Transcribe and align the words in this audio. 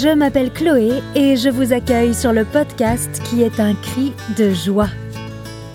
Je 0.00 0.14
m'appelle 0.14 0.52
Chloé 0.52 1.02
et 1.16 1.36
je 1.36 1.48
vous 1.48 1.72
accueille 1.72 2.14
sur 2.14 2.32
le 2.32 2.44
podcast 2.44 3.20
qui 3.24 3.42
est 3.42 3.58
un 3.58 3.74
cri 3.74 4.12
de 4.36 4.50
joie. 4.50 4.90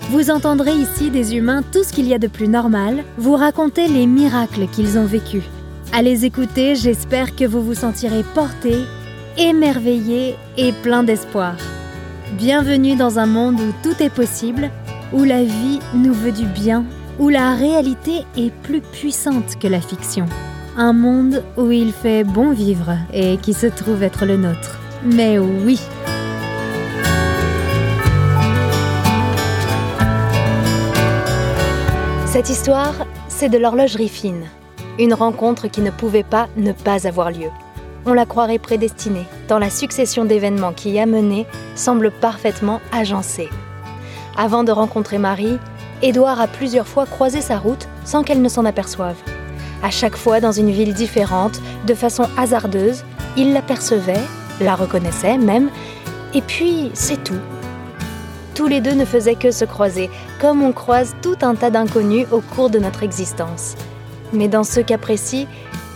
Vous 0.08 0.30
entendrez 0.30 0.72
ici 0.72 1.10
des 1.10 1.36
humains 1.36 1.62
tout 1.62 1.84
ce 1.84 1.92
qu'il 1.92 2.08
y 2.08 2.14
a 2.14 2.18
de 2.18 2.28
plus 2.28 2.48
normal, 2.48 3.04
vous 3.18 3.34
raconter 3.34 3.86
les 3.86 4.06
miracles 4.06 4.66
qu'ils 4.68 4.98
ont 4.98 5.04
vécus. 5.04 5.42
À 5.92 6.00
les 6.00 6.24
écouter, 6.24 6.74
j'espère 6.74 7.36
que 7.36 7.44
vous 7.44 7.62
vous 7.62 7.74
sentirez 7.74 8.24
porté, 8.34 8.76
émerveillé 9.36 10.36
et 10.56 10.72
plein 10.72 11.02
d'espoir. 11.02 11.56
Bienvenue 12.38 12.96
dans 12.96 13.18
un 13.18 13.26
monde 13.26 13.60
où 13.60 13.74
tout 13.82 14.02
est 14.02 14.14
possible, 14.14 14.70
où 15.12 15.24
la 15.24 15.44
vie 15.44 15.80
nous 15.92 16.14
veut 16.14 16.32
du 16.32 16.46
bien, 16.46 16.86
où 17.18 17.28
la 17.28 17.54
réalité 17.54 18.22
est 18.38 18.54
plus 18.62 18.80
puissante 18.80 19.58
que 19.60 19.68
la 19.68 19.82
fiction. 19.82 20.24
Un 20.76 20.92
monde 20.92 21.44
où 21.56 21.70
il 21.70 21.92
fait 21.92 22.24
bon 22.24 22.50
vivre 22.50 22.96
et 23.12 23.36
qui 23.36 23.54
se 23.54 23.68
trouve 23.68 24.02
être 24.02 24.26
le 24.26 24.36
nôtre. 24.36 24.80
Mais 25.04 25.38
oui 25.38 25.80
Cette 32.26 32.50
histoire, 32.50 33.06
c'est 33.28 33.48
de 33.48 33.56
l'horlogerie 33.56 34.08
fine. 34.08 34.46
Une 34.98 35.14
rencontre 35.14 35.68
qui 35.68 35.80
ne 35.80 35.92
pouvait 35.92 36.24
pas 36.24 36.48
ne 36.56 36.72
pas 36.72 37.06
avoir 37.06 37.30
lieu. 37.30 37.50
On 38.04 38.12
la 38.12 38.26
croirait 38.26 38.58
prédestinée, 38.58 39.26
tant 39.46 39.60
la 39.60 39.70
succession 39.70 40.24
d'événements 40.24 40.72
qui 40.72 40.90
y 40.90 40.98
a 40.98 41.06
mené 41.06 41.46
semble 41.76 42.10
parfaitement 42.10 42.80
agencée. 42.90 43.48
Avant 44.36 44.64
de 44.64 44.72
rencontrer 44.72 45.18
Marie, 45.18 45.58
Édouard 46.02 46.40
a 46.40 46.48
plusieurs 46.48 46.88
fois 46.88 47.06
croisé 47.06 47.40
sa 47.40 47.58
route 47.58 47.88
sans 48.04 48.24
qu'elle 48.24 48.42
ne 48.42 48.48
s'en 48.48 48.64
aperçoive. 48.64 49.14
À 49.82 49.90
chaque 49.90 50.16
fois 50.16 50.40
dans 50.40 50.52
une 50.52 50.70
ville 50.70 50.94
différente, 50.94 51.60
de 51.86 51.94
façon 51.94 52.26
hasardeuse, 52.36 53.04
il 53.36 53.52
l'apercevait, 53.52 54.20
la 54.60 54.74
reconnaissait 54.74 55.38
même, 55.38 55.70
et 56.34 56.40
puis 56.40 56.90
c'est 56.94 57.22
tout. 57.22 57.40
Tous 58.54 58.66
les 58.66 58.80
deux 58.80 58.94
ne 58.94 59.04
faisaient 59.04 59.34
que 59.34 59.50
se 59.50 59.64
croiser, 59.64 60.08
comme 60.40 60.62
on 60.62 60.72
croise 60.72 61.14
tout 61.22 61.36
un 61.42 61.54
tas 61.54 61.70
d'inconnus 61.70 62.26
au 62.30 62.40
cours 62.40 62.70
de 62.70 62.78
notre 62.78 63.02
existence. 63.02 63.74
Mais 64.32 64.48
dans 64.48 64.64
ce 64.64 64.80
cas 64.80 64.98
précis, 64.98 65.46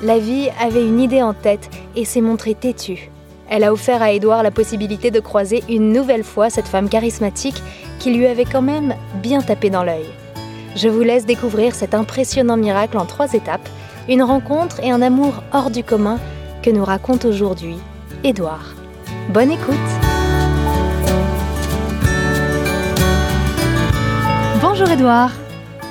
la 0.03 0.19
vie 0.19 0.49
avait 0.61 0.85
une 0.85 1.01
idée 1.01 1.23
en 1.23 1.35
tête 1.35 1.71
et 1.97 2.05
s'est 2.05 2.21
montrée 2.21 2.55
têtue. 2.55 3.11
Elle 3.49 3.65
a 3.65 3.73
offert 3.73 4.03
à 4.03 4.13
Édouard 4.13 4.43
la 4.43 4.51
possibilité 4.51 5.11
de 5.11 5.21
croiser 5.21 5.63
une 5.69 5.93
nouvelle 5.93 6.25
fois 6.25 6.51
cette 6.51 6.69
femme 6.69 6.89
charismatique 6.89 7.63
qui 7.99 8.13
lui 8.13 8.27
avait 8.27 8.45
quand 8.45 8.63
même 8.63 8.95
bien 9.23 9.41
tapé 9.41 9.71
dans 9.71 9.85
l'œil. 9.85 10.07
Je 10.81 10.89
vous 10.89 11.03
laisse 11.03 11.27
découvrir 11.27 11.75
cet 11.75 11.93
impressionnant 11.93 12.57
miracle 12.57 12.99
en 12.99 13.05
trois 13.05 13.33
étapes, 13.33 13.69
une 14.09 14.23
rencontre 14.23 14.79
et 14.79 14.93
un 14.93 15.03
amour 15.03 15.43
hors 15.53 15.73
du 15.73 15.83
commun 15.83 16.21
que 16.63 16.71
nous 16.71 16.85
raconte 16.85 17.25
aujourd'hui 17.25 17.79
Édouard. 18.23 18.77
Bonne 19.31 19.51
écoute 19.51 19.75
Bonjour 24.63 24.89
Édouard 24.89 25.33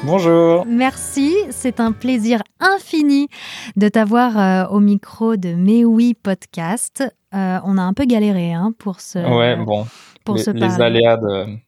Bonjour. 0.03 0.65
Merci, 0.65 1.35
c'est 1.49 1.81
un 1.81 1.91
plaisir 1.91 2.41
infini 2.61 3.27
de 3.75 3.89
t'avoir 3.89 4.39
euh, 4.39 4.73
au 4.73 4.79
micro 4.79 5.35
de 5.35 5.53
Mais 5.53 5.83
oui 5.83 6.13
podcast. 6.13 7.03
Euh, 7.33 7.59
on 7.65 7.77
a 7.77 7.81
un 7.81 7.93
peu 7.93 8.05
galéré 8.05 8.53
hein, 8.53 8.73
pour 8.77 9.01
ce. 9.01 9.19
Ouais, 9.19 9.57
bon 9.57 9.85
les, 10.35 10.81
aléas 10.81 11.17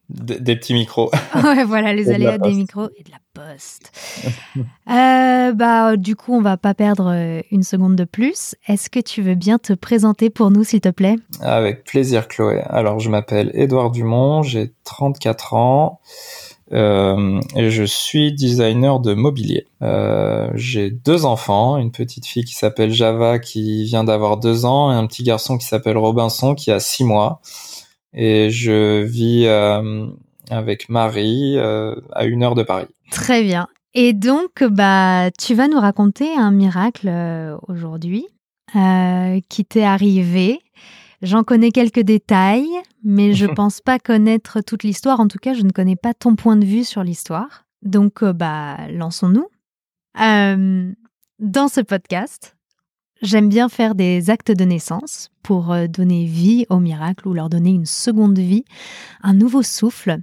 des 0.09 0.55
petits 0.55 0.73
micros. 0.73 1.11
ouais, 1.43 1.63
voilà, 1.63 1.93
les 1.93 2.09
aléas 2.09 2.37
des 2.37 2.53
micros 2.53 2.89
et 2.97 3.03
de 3.03 3.11
la 3.11 3.19
poste. 3.33 3.91
Euh, 4.89 5.53
bah, 5.53 5.97
du 5.97 6.15
coup, 6.15 6.33
on 6.33 6.41
va 6.41 6.57
pas 6.57 6.73
perdre 6.73 7.11
euh, 7.13 7.41
une 7.51 7.61
seconde 7.61 7.95
de 7.95 8.05
plus. 8.05 8.55
Est-ce 8.67 8.89
que 8.89 8.99
tu 8.99 9.21
veux 9.21 9.35
bien 9.35 9.59
te 9.59 9.73
présenter 9.73 10.31
pour 10.31 10.49
nous, 10.49 10.63
s'il 10.63 10.81
te 10.81 10.89
plaît? 10.89 11.15
Avec 11.41 11.83
plaisir, 11.83 12.27
Chloé. 12.27 12.61
Alors, 12.65 12.99
je 12.99 13.11
m'appelle 13.11 13.51
Édouard 13.53 13.91
Dumont, 13.91 14.41
j'ai 14.41 14.73
34 14.83 15.53
ans. 15.53 15.99
Euh, 16.73 17.39
et 17.55 17.69
je 17.69 17.83
suis 17.83 18.33
designer 18.33 18.99
de 18.99 19.13
mobilier. 19.13 19.67
j'ai 20.55 20.89
deux 20.89 21.25
enfants, 21.25 21.77
une 21.77 21.91
petite 21.91 22.25
fille 22.25 22.45
qui 22.45 22.55
s'appelle 22.55 22.91
Java 22.91 23.37
qui 23.37 23.83
vient 23.83 24.03
d'avoir 24.03 24.37
deux 24.37 24.65
ans 24.65 24.91
et 24.91 24.95
un 24.95 25.05
petit 25.05 25.23
garçon 25.23 25.59
qui 25.59 25.67
s'appelle 25.67 25.97
Robinson 25.97 26.55
qui 26.55 26.71
a 26.71 26.79
six 26.79 27.03
mois 27.03 27.41
et 28.13 28.49
je 28.49 29.03
vis 29.03 29.45
euh, 29.45 30.07
avec 30.49 30.89
Marie 30.89 31.57
euh, 31.57 31.95
à 32.13 32.25
une 32.25 32.43
heure 32.43 32.55
de 32.55 32.63
Paris. 32.63 32.87
Très 33.11 33.43
bien. 33.43 33.67
Et 33.93 34.13
donc, 34.13 34.63
bah, 34.63 35.29
tu 35.37 35.55
vas 35.55 35.67
nous 35.67 35.79
raconter 35.79 36.35
un 36.35 36.51
miracle 36.51 37.07
euh, 37.07 37.57
aujourd'hui 37.67 38.25
qui 39.49 39.65
t'est 39.65 39.83
arrivé. 39.83 40.59
J'en 41.23 41.43
connais 41.43 41.71
quelques 41.71 42.01
détails, 42.01 42.69
mais 43.03 43.33
je 43.33 43.45
pense 43.55 43.81
pas 43.81 43.97
connaître 43.97 44.61
toute 44.61 44.83
l'histoire. 44.83 45.19
En 45.19 45.27
tout 45.27 45.39
cas, 45.39 45.55
je 45.55 45.63
ne 45.63 45.71
connais 45.71 45.95
pas 45.95 46.13
ton 46.13 46.35
point 46.35 46.55
de 46.55 46.65
vue 46.65 46.83
sur 46.83 47.03
l'histoire. 47.03 47.65
Donc, 47.81 48.23
bah, 48.23 48.77
lançons-nous. 48.91 49.47
dans 50.15 51.67
ce 51.67 51.81
podcast, 51.81 52.55
J'aime 53.21 53.49
bien 53.49 53.67
faire 53.67 53.95
des 53.95 54.29
actes 54.29 54.51
de 54.51 54.63
naissance 54.63 55.29
pour 55.43 55.73
euh, 55.73 55.87
donner 55.87 56.25
vie 56.25 56.65
au 56.69 56.79
miracle 56.79 57.27
ou 57.27 57.33
leur 57.33 57.49
donner 57.49 57.71
une 57.71 57.85
seconde 57.85 58.39
vie, 58.39 58.63
un 59.23 59.33
nouveau 59.33 59.61
souffle. 59.61 60.17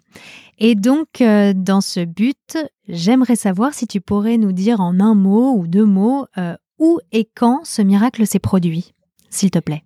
Et 0.59 0.75
donc, 0.75 1.21
euh, 1.21 1.53
dans 1.55 1.83
ce 1.83 2.05
but, 2.05 2.57
j'aimerais 2.89 3.37
savoir 3.37 3.75
si 3.75 3.87
tu 3.87 4.01
pourrais 4.01 4.39
nous 4.39 4.53
dire 4.53 4.81
en 4.81 4.99
un 5.01 5.15
mot 5.15 5.53
ou 5.57 5.67
deux 5.67 5.85
mots 5.85 6.27
euh, 6.39 6.57
où 6.79 6.99
et 7.13 7.29
quand 7.35 7.61
ce 7.65 7.83
miracle 7.83 8.27
s'est 8.27 8.39
produit, 8.39 8.95
s'il 9.29 9.51
te 9.51 9.59
plaît. 9.59 9.83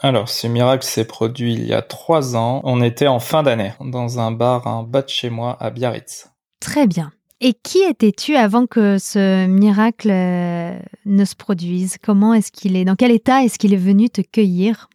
Alors, 0.00 0.28
ce 0.28 0.46
miracle 0.46 0.84
s'est 0.84 1.06
produit 1.06 1.54
il 1.54 1.66
y 1.66 1.74
a 1.74 1.82
trois 1.82 2.36
ans. 2.36 2.60
On 2.62 2.80
était 2.82 3.08
en 3.08 3.18
fin 3.18 3.42
d'année 3.42 3.72
dans 3.80 4.20
un 4.20 4.30
bar 4.30 4.68
en 4.68 4.84
bas 4.84 5.02
de 5.02 5.08
chez 5.08 5.28
moi 5.28 5.56
à 5.58 5.70
Biarritz. 5.70 6.30
Très 6.60 6.86
bien. 6.86 7.10
Et 7.40 7.54
qui 7.54 7.78
étais-tu 7.78 8.34
avant 8.34 8.66
que 8.66 8.98
ce 8.98 9.46
miracle 9.46 10.10
euh, 10.10 10.76
ne 11.04 11.24
se 11.24 11.36
produise? 11.36 11.96
Comment 12.02 12.34
est-ce 12.34 12.50
qu'il 12.50 12.74
est 12.76 12.84
Dans 12.84 12.96
quel 12.96 13.12
état 13.12 13.44
est-ce 13.44 13.60
qu'il 13.60 13.72
est 13.72 13.76
venu 13.76 14.10
te 14.10 14.20
cueillir? 14.20 14.88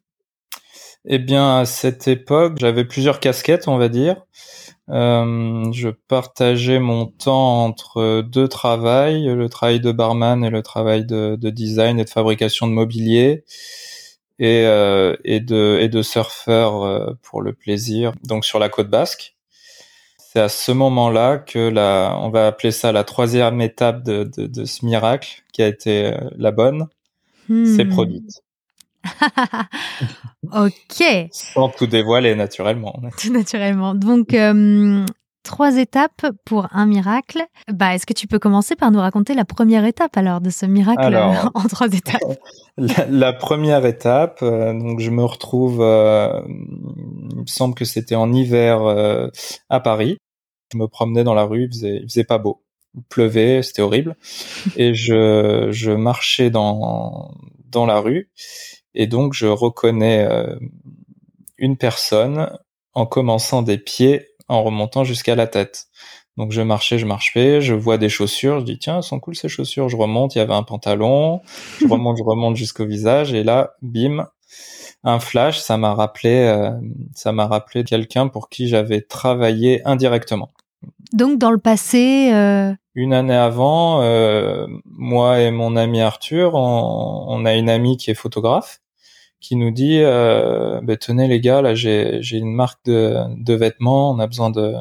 Eh 1.05 1.19
bien, 1.19 1.59
à 1.59 1.65
cette 1.65 2.07
époque, 2.09 2.57
j'avais 2.59 2.83
plusieurs 2.83 3.21
casquettes, 3.21 3.69
on 3.69 3.77
va 3.77 3.87
dire. 3.87 4.25
Euh, 4.89 5.71
je 5.71 5.87
partageais 5.87 6.79
mon 6.79 7.05
temps 7.05 7.63
entre 7.63 8.21
deux 8.21 8.49
travails, 8.49 9.25
le 9.25 9.47
travail 9.47 9.79
de 9.79 9.93
barman 9.93 10.43
et 10.43 10.49
le 10.49 10.61
travail 10.61 11.05
de, 11.05 11.37
design 11.49 11.97
et 11.97 12.03
de 12.03 12.09
fabrication 12.09 12.67
de 12.67 12.73
mobilier, 12.73 13.45
et, 14.39 14.65
euh, 14.65 15.15
et 15.23 15.39
de, 15.39 15.77
et 15.81 15.87
de 15.87 16.01
surfeur 16.01 17.15
pour 17.21 17.41
le 17.41 17.53
plaisir, 17.53 18.11
donc 18.23 18.43
sur 18.43 18.59
la 18.59 18.67
côte 18.67 18.89
basque. 18.89 19.33
C'est 20.33 20.39
à 20.39 20.49
ce 20.49 20.71
moment-là 20.71 21.37
que 21.37 21.69
la, 21.69 22.17
on 22.19 22.31
va 22.31 22.47
appeler 22.47 22.71
ça 22.71 22.91
la 22.91 23.03
troisième 23.03 23.61
étape 23.61 24.01
de, 24.01 24.23
de, 24.35 24.65
ce 24.65 24.83
miracle 24.83 25.43
qui 25.51 25.61
a 25.61 25.67
été 25.67 26.07
euh, 26.07 26.17
la 26.37 26.49
bonne, 26.49 26.87
c'est 27.47 27.83
hmm. 27.85 27.89
produite. 27.89 28.41
ok. 30.51 31.29
Sans 31.29 31.69
tout 31.69 31.85
dévoiler 31.85 32.33
naturellement. 32.33 32.99
Tout 33.19 33.31
naturellement. 33.31 33.93
Donc, 33.93 34.33
euh, 34.33 35.05
trois 35.43 35.77
étapes 35.77 36.25
pour 36.45 36.67
un 36.71 36.87
miracle. 36.87 37.43
Bah, 37.71 37.93
est-ce 37.93 38.07
que 38.07 38.13
tu 38.13 38.25
peux 38.25 38.39
commencer 38.39 38.75
par 38.75 38.89
nous 38.89 39.01
raconter 39.01 39.35
la 39.35 39.45
première 39.45 39.85
étape 39.85 40.17
alors 40.17 40.41
de 40.41 40.49
ce 40.49 40.65
miracle 40.65 41.15
en 41.53 41.67
trois 41.67 41.89
étapes? 41.89 42.21
la, 42.77 43.33
première 43.33 43.85
étape, 43.85 44.39
euh, 44.41 44.73
donc 44.73 44.99
je 44.99 45.11
me 45.11 45.23
retrouve, 45.23 45.75
il 45.75 47.41
me 47.41 47.45
semble 47.45 47.75
que 47.75 47.85
c'était 47.85 48.15
en 48.15 48.33
hiver 48.33 48.81
à 49.69 49.79
Paris. 49.79 50.17
Je 50.73 50.77
me 50.77 50.87
promenais 50.87 51.23
dans 51.23 51.33
la 51.33 51.43
rue, 51.43 51.65
il 51.65 51.69
faisait, 51.69 51.97
il 51.97 52.09
faisait 52.09 52.23
pas 52.23 52.37
beau. 52.37 52.61
Il 52.95 53.03
pleuvait, 53.03 53.63
c'était 53.63 53.81
horrible. 53.81 54.17
Et 54.75 54.93
je, 54.93 55.69
je 55.71 55.91
marchais 55.91 56.49
dans, 56.49 57.33
dans 57.69 57.85
la 57.85 57.99
rue. 57.99 58.29
Et 58.95 59.07
donc, 59.07 59.33
je 59.33 59.47
reconnais 59.47 60.25
euh, 60.29 60.55
une 61.57 61.77
personne 61.77 62.49
en 62.93 63.05
commençant 63.05 63.61
des 63.61 63.77
pieds, 63.77 64.27
en 64.47 64.63
remontant 64.63 65.03
jusqu'à 65.03 65.35
la 65.35 65.47
tête. 65.47 65.87
Donc 66.37 66.51
je 66.51 66.61
marchais, 66.61 66.97
je 66.97 67.05
marchais, 67.05 67.61
je 67.61 67.75
vois 67.75 67.97
des 67.97 68.09
chaussures, 68.09 68.59
je 68.59 68.65
dis 68.65 68.79
tiens, 68.79 68.97
elles 68.97 69.03
sont 69.03 69.19
cool 69.19 69.35
ces 69.35 69.49
chaussures. 69.49 69.89
Je 69.89 69.97
remonte, 69.97 70.35
il 70.35 70.39
y 70.39 70.41
avait 70.41 70.53
un 70.53 70.63
pantalon, 70.63 71.41
je 71.79 71.87
remonte, 71.89 72.17
je 72.17 72.23
remonte 72.23 72.55
jusqu'au 72.55 72.85
visage 72.85 73.33
et 73.33 73.43
là, 73.43 73.73
bim, 73.81 74.27
un 75.03 75.19
flash, 75.19 75.59
ça 75.59 75.77
m'a 75.77 75.93
rappelé, 75.93 76.33
euh, 76.33 76.71
ça 77.13 77.31
m'a 77.31 77.45
rappelé 77.45 77.83
quelqu'un 77.83 78.27
pour 78.27 78.49
qui 78.49 78.67
j'avais 78.67 79.01
travaillé 79.01 79.85
indirectement. 79.85 80.51
Donc 81.13 81.37
dans 81.37 81.51
le 81.51 81.59
passé. 81.59 82.31
Euh, 82.33 82.73
une 82.95 83.13
année 83.13 83.35
avant, 83.35 84.01
euh, 84.01 84.65
moi 84.85 85.41
et 85.41 85.51
mon 85.51 85.75
ami 85.75 86.01
Arthur, 86.01 86.55
on, 86.55 87.45
a 87.45 87.53
une 87.55 87.69
amie 87.69 87.97
qui 87.97 88.11
est 88.11 88.15
photographe 88.15 88.79
qui 89.39 89.55
nous 89.55 89.71
dit 89.71 89.99
euh, 89.99 90.79
bah, 90.83 90.95
tenez 90.95 91.27
les 91.27 91.41
gars 91.41 91.61
là 91.61 91.75
j'ai 91.75 92.21
une 92.31 92.53
marque 92.53 92.85
de, 92.85 93.17
de 93.35 93.53
vêtements 93.53 94.11
on 94.11 94.19
a 94.19 94.27
besoin 94.27 94.49
de 94.49 94.75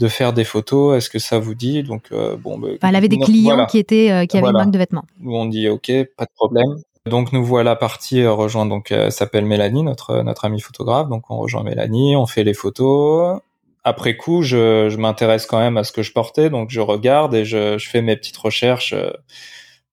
de 0.00 0.08
faire 0.08 0.32
des 0.32 0.42
photos 0.42 0.96
est-ce 0.96 1.08
que 1.08 1.20
ça 1.20 1.38
vous 1.38 1.54
dit? 1.54 1.84
Donc 1.84 2.12
bon 2.12 2.58
bah, 2.58 2.68
elle 2.82 2.96
avait 2.96 3.08
des 3.08 3.18
clients 3.18 3.66
qui 3.66 3.78
étaient 3.78 4.26
qui 4.26 4.36
avaient 4.36 4.48
une 4.48 4.52
marque 4.52 4.72
de 4.72 4.78
vêtements. 4.78 5.04
Nous 5.20 5.34
on 5.34 5.46
dit 5.46 5.68
ok 5.68 5.92
pas 6.16 6.24
de 6.24 6.32
problème. 6.34 6.76
Donc 7.06 7.32
nous 7.32 7.44
voilà 7.44 7.76
partis 7.76 8.26
rejoindre 8.26 8.70
donc 8.70 8.90
elle 8.90 9.12
s'appelle 9.12 9.44
Mélanie 9.44 9.84
notre 9.84 10.22
notre 10.22 10.44
amie 10.44 10.60
photographe. 10.60 11.08
Donc 11.08 11.30
on 11.30 11.36
rejoint 11.36 11.62
Mélanie 11.62 12.16
on 12.16 12.26
fait 12.26 12.44
les 12.44 12.54
photos 12.54 13.38
après 13.84 14.16
coup 14.16 14.42
je, 14.42 14.88
je 14.88 14.96
m'intéresse 14.96 15.46
quand 15.46 15.58
même 15.60 15.76
à 15.76 15.84
ce 15.84 15.92
que 15.92 16.02
je 16.02 16.12
portais 16.12 16.50
donc 16.50 16.70
je 16.70 16.80
regarde 16.80 17.34
et 17.34 17.44
je, 17.44 17.78
je 17.78 17.88
fais 17.88 18.02
mes 18.02 18.16
petites 18.16 18.36
recherches 18.36 18.94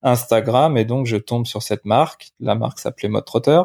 Instagram 0.02 0.76
et 0.76 0.84
donc 0.84 1.06
je 1.06 1.16
tombe 1.16 1.46
sur 1.46 1.62
cette 1.62 1.84
marque 1.84 2.30
la 2.40 2.54
marque 2.54 2.78
s'appelait 2.78 3.08
Mode 3.08 3.24
Trotter 3.24 3.62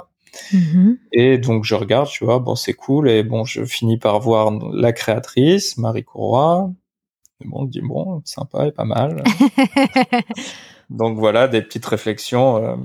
Mhm. 0.54 0.98
Et 1.12 1.38
donc 1.38 1.64
je 1.64 1.76
regarde, 1.76 2.08
tu 2.08 2.26
vois, 2.26 2.40
bon 2.40 2.56
c'est 2.56 2.74
cool 2.74 3.10
et 3.10 3.24
bon 3.24 3.44
je 3.46 3.66
finis 3.66 3.98
par 3.98 4.20
voir 4.20 4.52
la 4.74 4.94
créatrice 4.94 5.78
Marie 5.78 6.04
Courroy. 6.04 6.72
Et 7.44 7.48
bon, 7.48 7.62
on 7.62 7.66
dit 7.66 7.82
bon 7.82 8.22
sympa 8.26 8.68
et 8.68 8.72
pas 8.72 8.86
mal. 8.86 9.24
donc 10.90 11.18
voilà 11.18 11.48
des 11.48 11.62
petites 11.62 11.86
réflexions 11.86 12.58
euh, 12.58 12.76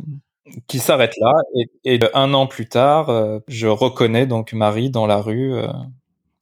qui 0.67 0.79
s'arrêtent 0.79 1.17
là 1.19 1.33
et, 1.85 2.01
un 2.15 2.35
an 2.35 2.47
plus 2.47 2.69
tard, 2.69 3.09
euh, 3.09 3.39
je 3.49 3.67
reconnais 3.67 4.27
donc 4.27 4.53
Marie 4.53 4.91
dans 4.91 5.07
la 5.07 5.21
rue. 5.21 5.55
Euh, 5.55 5.69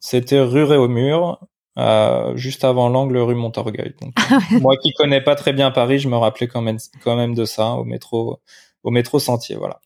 c'était 0.01 0.41
rue 0.41 0.65
Réaumur, 0.65 1.39
euh, 1.79 2.37
juste 2.37 2.65
avant 2.65 2.89
l'angle 2.89 3.19
rue 3.19 3.35
Montorgueil. 3.35 3.95
Donc, 4.01 4.15
ah 4.17 4.39
moi 4.61 4.77
qui 4.83 4.93
connais 4.93 5.21
pas 5.21 5.37
très 5.37 5.53
bien 5.53 5.71
Paris, 5.71 5.99
je 5.99 6.09
me 6.09 6.17
rappelais 6.17 6.49
quand 6.49 6.63
même 6.63 6.79
quand 7.05 7.17
même 7.17 7.35
de 7.35 7.45
ça 7.45 7.73
au 7.73 7.85
métro 7.85 8.41
au 8.83 8.91
métro 8.91 9.19
Sentier, 9.19 9.57
voilà. 9.57 9.81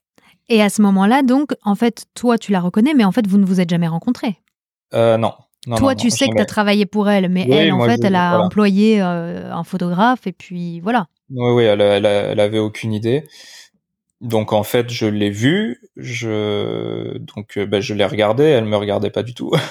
Et 0.49 0.63
à 0.63 0.69
ce 0.69 0.83
moment-là, 0.83 1.23
donc, 1.23 1.53
en 1.65 1.75
fait, 1.75 2.05
toi, 2.15 2.39
tu 2.39 2.53
la 2.53 2.61
reconnais, 2.61 2.95
mais 2.95 3.05
en 3.05 3.13
fait, 3.13 3.27
vous 3.27 3.39
ne 3.39 3.47
vous 3.47 3.61
êtes 3.61 3.71
jamais 3.71 3.89
rencontrés. 3.89 4.37
Euh, 4.93 5.17
non. 5.17 5.33
toi, 5.77 5.95
tu 5.95 6.11
sais 6.11 6.29
que 6.29 6.35
tu 6.35 6.41
as 6.41 6.47
travaillé 6.47 6.87
pour 6.87 7.09
elle, 7.09 7.29
mais 7.29 7.49
elle, 7.49 7.73
en 7.73 7.85
fait, 7.85 8.05
elle 8.05 8.15
a 8.15 8.41
employé 8.41 9.01
euh, 9.01 9.53
un 9.53 9.65
photographe, 9.65 10.27
et 10.27 10.33
puis 10.33 10.81
voilà. 10.81 11.07
Oui, 11.31 11.51
oui, 11.53 11.65
elle, 11.65 11.81
elle, 11.81 12.41
avait 12.41 12.59
aucune 12.59 12.93
idée. 12.93 13.25
Donc 14.25 14.55
en 14.55 14.63
fait, 14.63 14.91
je 14.91 15.05
l'ai 15.05 15.29
vue, 15.29 15.83
je 15.99 17.19
donc 17.19 17.59
euh, 17.59 17.67
ben, 17.67 17.83
je 17.83 17.93
l'ai 17.93 18.07
regardée, 18.07 18.45
elle 18.45 18.65
me 18.65 18.77
regardait 18.77 19.11
pas 19.11 19.23
du 19.23 19.35
tout. 19.35 19.53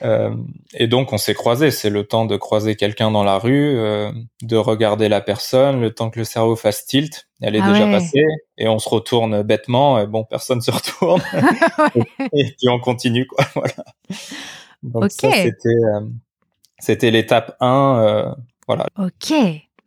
Euh, 0.00 0.34
et 0.72 0.86
donc 0.86 1.12
on 1.12 1.18
s'est 1.18 1.34
croisés. 1.34 1.70
C'est 1.70 1.90
le 1.90 2.04
temps 2.04 2.24
de 2.24 2.38
croiser 2.38 2.74
quelqu'un 2.74 3.10
dans 3.10 3.22
la 3.22 3.38
rue, 3.38 3.76
euh, 3.76 4.10
de 4.40 4.56
regarder 4.56 5.10
la 5.10 5.20
personne, 5.20 5.82
le 5.82 5.92
temps 5.92 6.08
que 6.08 6.18
le 6.18 6.24
cerveau 6.24 6.56
fasse 6.56 6.86
tilt. 6.86 7.28
Elle 7.42 7.54
est 7.54 7.60
ah 7.62 7.70
déjà 7.70 7.86
passée 7.86 8.24
et 8.56 8.66
on 8.66 8.78
se 8.78 8.88
retourne 8.88 9.42
bêtement. 9.42 9.98
Et 9.98 10.06
bon, 10.06 10.24
personne 10.24 10.62
se 10.62 10.70
retourne. 10.70 11.20
et, 12.32 12.44
puis 12.44 12.68
on 12.70 12.80
continue 12.80 13.26
quoi. 13.26 13.44
Voilà. 13.54 13.84
Donc 14.82 15.10
ça 15.10 15.30
c'était 15.32 15.68
euh, 15.68 16.00
c'était 16.78 17.10
l'étape 17.10 17.54
1 17.60 18.34
voilà. 18.66 18.86
OK. 18.98 19.34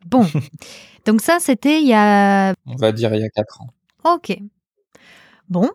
Bon. 0.06 0.24
donc 1.06 1.22
ça 1.22 1.38
c'était 1.40 1.80
il 1.80 1.88
y 1.88 1.94
a 1.94 2.54
on 2.66 2.76
va 2.76 2.92
dire 2.92 3.12
il 3.16 3.20
y 3.20 3.24
a 3.24 3.30
4 3.30 3.62
ans. 3.62 3.70
OK. 4.04 4.38
Bon, 5.48 5.70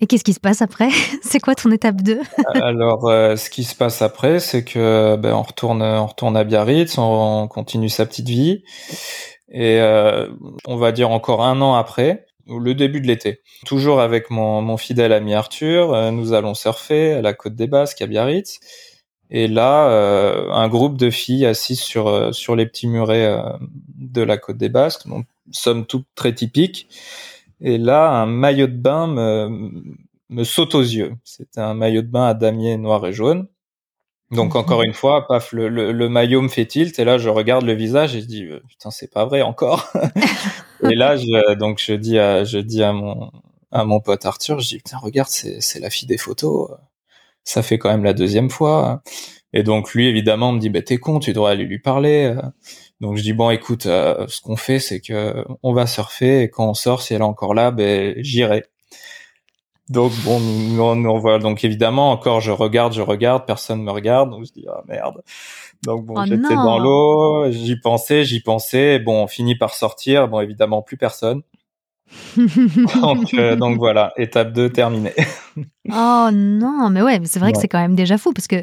et 0.00 0.06
qu'est-ce 0.06 0.24
qui 0.24 0.32
se 0.32 0.40
passe 0.40 0.60
après? 0.60 0.90
C'est 1.22 1.40
quoi 1.40 1.54
ton 1.54 1.70
étape 1.70 2.02
2 2.02 2.20
Alors, 2.54 3.08
euh, 3.08 3.36
ce 3.36 3.48
qui 3.48 3.64
se 3.64 3.74
passe 3.74 4.02
après, 4.02 4.40
c'est 4.40 4.64
que 4.64 5.16
ben, 5.16 5.32
on 5.32 5.42
retourne, 5.42 6.36
à 6.36 6.44
Biarritz, 6.44 6.98
on, 6.98 7.48
continue 7.48 7.88
sa 7.88 8.04
petite 8.04 8.28
vie, 8.28 8.64
et 9.48 9.80
euh, 9.80 10.28
on 10.66 10.76
va 10.76 10.92
dire 10.92 11.10
encore 11.10 11.44
un 11.44 11.60
an 11.60 11.74
après, 11.74 12.26
le 12.46 12.74
début 12.74 13.00
de 13.00 13.06
l'été, 13.06 13.40
toujours 13.64 14.00
avec 14.00 14.30
mon, 14.30 14.76
fidèle 14.76 15.12
ami 15.12 15.32
Arthur, 15.32 15.94
euh, 15.94 16.10
nous 16.10 16.32
allons 16.32 16.54
surfer 16.54 17.14
à 17.14 17.22
la 17.22 17.32
côte 17.32 17.54
des 17.54 17.66
Basques 17.66 18.02
à 18.02 18.06
Biarritz. 18.06 18.60
Et 19.30 19.48
là, 19.48 19.88
un 20.52 20.68
groupe 20.68 20.98
de 20.98 21.08
filles 21.08 21.46
assises 21.46 21.80
sur 21.80 22.32
sur 22.34 22.54
les 22.54 22.66
petits 22.66 22.86
murets 22.86 23.36
de 23.96 24.22
la 24.22 24.36
côte 24.36 24.58
des 24.58 24.68
Basques, 24.68 25.08
donc 25.08 25.24
somme 25.50 25.86
toute 25.86 26.04
très 26.14 26.34
typique. 26.34 26.88
Et 27.66 27.78
là, 27.78 28.10
un 28.10 28.26
maillot 28.26 28.66
de 28.66 28.76
bain 28.76 29.06
me, 29.06 29.48
me 30.28 30.44
saute 30.44 30.74
aux 30.74 30.82
yeux. 30.82 31.14
C'était 31.24 31.62
un 31.62 31.72
maillot 31.72 32.02
de 32.02 32.08
bain 32.08 32.26
à 32.26 32.34
damier 32.34 32.76
noir 32.76 33.06
et 33.06 33.12
jaune. 33.14 33.48
Donc 34.30 34.54
mhm. 34.54 34.60
encore 34.60 34.82
une 34.82 34.92
fois, 34.92 35.26
paf, 35.26 35.52
le, 35.52 35.68
le, 35.68 36.08
maillot 36.08 36.42
me 36.42 36.48
fait 36.48 36.66
tilt 36.66 36.98
et 36.98 37.04
là 37.04 37.18
je 37.18 37.28
regarde 37.28 37.64
le 37.64 37.74
visage 37.74 38.16
et 38.16 38.20
je 38.20 38.26
dis 38.26 38.44
euh, 38.44 38.60
putain 38.68 38.90
c'est 38.90 39.10
pas 39.10 39.24
vrai 39.24 39.42
encore. 39.42 39.90
et 40.82 40.94
là 40.94 41.16
je, 41.16 41.54
donc 41.54 41.78
je 41.78 41.92
dis 41.94 42.18
à 42.18 42.44
je 42.44 42.58
dis 42.58 42.82
à 42.82 42.92
mon 42.92 43.30
à 43.70 43.84
mon 43.84 44.00
pote 44.00 44.24
Arthur, 44.26 44.60
je 44.60 44.68
dis 44.68 44.76
putain 44.78 44.98
regarde 44.98 45.28
c'est 45.28 45.60
c'est 45.60 45.78
la 45.78 45.90
fille 45.90 46.08
des 46.08 46.18
photos. 46.18 46.70
Ça 47.44 47.62
fait 47.62 47.78
quand 47.78 47.90
même 47.90 48.04
la 48.04 48.14
deuxième 48.14 48.50
fois. 48.50 49.02
Et 49.56 49.62
donc 49.62 49.94
lui 49.94 50.08
évidemment 50.08 50.52
me 50.52 50.58
dit 50.58 50.68
bah 50.68 50.82
t'es 50.82 50.98
con, 50.98 51.20
tu 51.20 51.32
devrais 51.32 51.52
aller 51.52 51.64
lui 51.64 51.78
parler. 51.78 52.34
Donc 53.00 53.16
je 53.16 53.22
dis 53.22 53.32
bon 53.32 53.50
écoute, 53.50 53.86
euh, 53.86 54.26
ce 54.28 54.40
qu'on 54.40 54.56
fait 54.56 54.80
c'est 54.80 55.00
que 55.00 55.44
on 55.62 55.72
va 55.72 55.86
surfer 55.86 56.42
et 56.42 56.50
quand 56.50 56.68
on 56.68 56.74
sort, 56.74 57.02
si 57.02 57.14
elle 57.14 57.20
est 57.20 57.24
encore 57.24 57.54
là, 57.54 57.70
ben 57.70 58.14
j'irai. 58.18 58.64
Donc 59.90 60.12
bon, 60.24 60.40
nous, 60.40 60.94
nous 60.96 61.12
revoilà. 61.12 61.38
Donc 61.38 61.62
évidemment 61.62 62.10
encore, 62.10 62.40
je 62.40 62.50
regarde, 62.50 62.92
je 62.94 63.00
regarde, 63.00 63.46
personne 63.46 63.80
me 63.80 63.92
regarde, 63.92 64.30
donc 64.30 64.44
je 64.44 64.52
dis 64.52 64.66
ah 64.68 64.82
merde. 64.88 65.22
Donc 65.84 66.04
bon, 66.04 66.14
oh 66.16 66.24
j'étais 66.26 66.54
dans 66.54 66.78
l'eau, 66.80 67.50
j'y 67.52 67.76
pensais, 67.76 68.24
j'y 68.24 68.40
pensais. 68.40 68.98
Bon, 68.98 69.22
on 69.22 69.26
finit 69.28 69.56
par 69.56 69.74
sortir. 69.74 70.26
Bon, 70.26 70.40
évidemment 70.40 70.82
plus 70.82 70.96
personne. 70.96 71.42
donc, 72.36 73.34
euh, 73.34 73.56
donc 73.56 73.78
voilà, 73.78 74.12
étape 74.16 74.52
2 74.52 74.70
terminée. 74.70 75.14
oh 75.92 76.28
non, 76.32 76.90
mais 76.90 77.02
ouais, 77.02 77.20
c'est 77.24 77.38
vrai 77.38 77.52
que 77.52 77.58
c'est 77.58 77.68
quand 77.68 77.78
même 77.78 77.94
déjà 77.94 78.18
fou 78.18 78.32
parce 78.32 78.48
que 78.48 78.62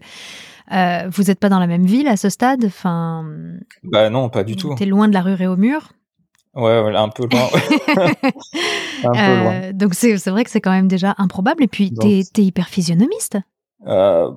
euh, 0.72 1.10
vous 1.10 1.24
n'êtes 1.24 1.40
pas 1.40 1.50
dans 1.50 1.60
la 1.60 1.68
même 1.68 1.86
ville 1.86 2.08
à 2.08 2.18
ce 2.18 2.30
stade? 2.30 2.66
Enfin, 2.66 3.26
Bah 3.84 4.10
non, 4.10 4.30
pas 4.30 4.44
du 4.44 4.56
tout. 4.56 4.74
Tu 4.76 4.84
es 4.84 4.86
loin 4.86 5.08
de 5.08 5.14
la 5.14 5.22
rue 5.22 5.34
Réaumur 5.34 5.92
Ouais, 6.54 6.96
un 6.96 7.10
peu 7.10 7.28
loin. 7.32 7.48
un 9.04 9.12
peu 9.12 9.42
loin. 9.42 9.54
Euh, 9.54 9.74
donc 9.74 9.94
c'est 9.94 10.18
vrai 10.30 10.44
que 10.44 10.50
c'est 10.50 10.60
quand 10.60 10.72
même 10.72 10.88
déjà 10.90 11.16
improbable. 11.18 11.64
Et 11.64 11.68
puis, 11.68 11.94
tu 11.94 12.08
es, 12.08 12.44
hyper 12.44 12.68
physionomiste. 12.68 13.38
Euh, 13.88 14.30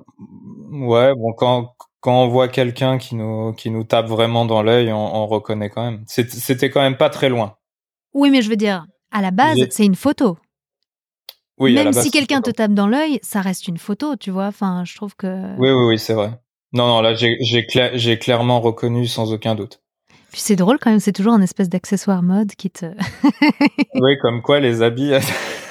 ouais, 0.71 1.13
bon, 1.13 1.33
quand, 1.33 1.75
quand 1.99 2.23
on 2.23 2.27
voit 2.29 2.47
quelqu'un 2.47 2.97
qui 2.97 3.15
nous, 3.15 3.53
qui 3.53 3.69
nous 3.69 3.83
tape 3.83 4.07
vraiment 4.07 4.45
dans 4.45 4.63
l'œil, 4.63 4.93
on, 4.93 5.15
on, 5.15 5.27
reconnaît 5.27 5.69
quand 5.69 5.83
même. 5.83 6.03
C'était 6.07 6.69
quand 6.69 6.81
même 6.81 6.97
pas 6.97 7.09
très 7.09 7.27
loin. 7.27 7.55
Oui, 8.13 8.29
mais 8.29 8.41
je 8.41 8.49
veux 8.49 8.55
dire, 8.55 8.85
à 9.11 9.21
la 9.21 9.31
base, 9.31 9.57
c'est 9.69 9.85
une 9.85 9.95
photo. 9.95 10.37
Même 11.59 11.93
si 11.93 12.11
quelqu'un 12.11 12.41
te 12.41 12.51
tape 12.51 12.73
dans 12.73 12.87
l'œil, 12.87 13.19
ça 13.21 13.41
reste 13.41 13.67
une 13.67 13.77
photo, 13.77 14.15
tu 14.15 14.31
vois. 14.31 14.47
Enfin, 14.47 14.83
je 14.85 14.95
trouve 14.95 15.15
que. 15.15 15.55
Oui, 15.57 15.69
oui, 15.69 15.85
oui, 15.87 15.99
c'est 15.99 16.13
vrai. 16.13 16.31
Non, 16.73 16.87
non, 16.87 17.01
là, 17.01 17.15
j'ai 17.15 18.19
clairement 18.19 18.59
reconnu 18.59 19.07
sans 19.07 19.31
aucun 19.31 19.55
doute. 19.55 19.81
Puis 20.31 20.41
c'est 20.41 20.57
drôle 20.57 20.79
quand 20.79 20.89
même, 20.89 20.99
c'est 20.99 21.13
toujours 21.13 21.31
un 21.31 21.41
espèce 21.41 21.69
d'accessoire 21.69 22.21
mode 22.21 22.51
qui 22.55 22.69
te. 22.69 22.85
oui, 23.95 24.17
comme 24.21 24.41
quoi 24.41 24.59
les 24.59 24.81
habits, 24.81 25.13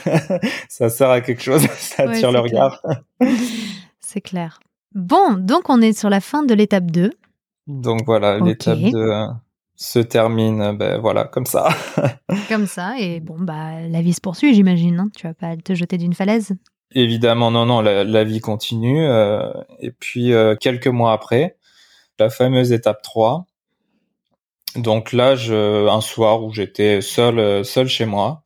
ça 0.71 0.89
sert 0.89 1.11
à 1.11 1.21
quelque 1.21 1.43
chose, 1.43 1.67
ça 1.77 2.05
attire 2.05 2.33
le 2.33 2.41
regard. 2.41 2.81
c'est 4.01 4.23
clair. 4.23 4.61
Bon, 4.95 5.35
donc 5.35 5.69
on 5.69 5.83
est 5.83 5.93
sur 5.93 6.09
la 6.09 6.21
fin 6.21 6.45
de 6.45 6.55
l'étape 6.55 6.91
2. 6.91 7.13
Donc 7.67 8.05
voilà, 8.07 8.39
l'étape 8.39 8.79
2 8.79 9.11
se 9.77 9.99
termine 9.99 10.61
euh, 10.61 10.73
ben 10.73 11.01
voilà 11.01 11.25
comme 11.25 11.47
ça. 11.47 11.69
Comme 12.49 12.67
ça 12.67 12.95
et 12.99 13.21
bon 13.21 13.37
bah 13.39 13.81
la 13.89 14.03
vie 14.03 14.13
se 14.13 14.21
poursuit 14.21 14.55
j'imagine 14.55 15.01
hein. 15.01 15.11
tu 15.17 15.27
vas 15.27 15.35
pas 15.35 15.57
te 15.57 15.75
jeter 15.75 15.99
d'une 15.99 16.15
falaise. 16.15 16.55
Évidemment 16.93 17.51
non 17.51 17.67
non 17.67 17.81
la, 17.81 18.25
vie 18.25 18.41
continue 18.41 19.05
euh, 19.05 19.53
et 19.81 19.91
puis 19.91 20.33
euh, 20.33 20.55
quelques 20.57 20.87
mois 20.87 21.13
après 21.13 21.57
la 22.19 22.31
fameuse 22.31 22.73
étape 22.73 23.03
3 23.03 23.47
donc 24.77 25.13
là 25.13 25.35
je 25.35 25.89
un 25.89 26.01
soir 26.01 26.43
où 26.45 26.53
j'étais 26.53 27.01
seul 27.01 27.65
seul 27.65 27.89
chez 27.89 28.07
moi 28.07 28.43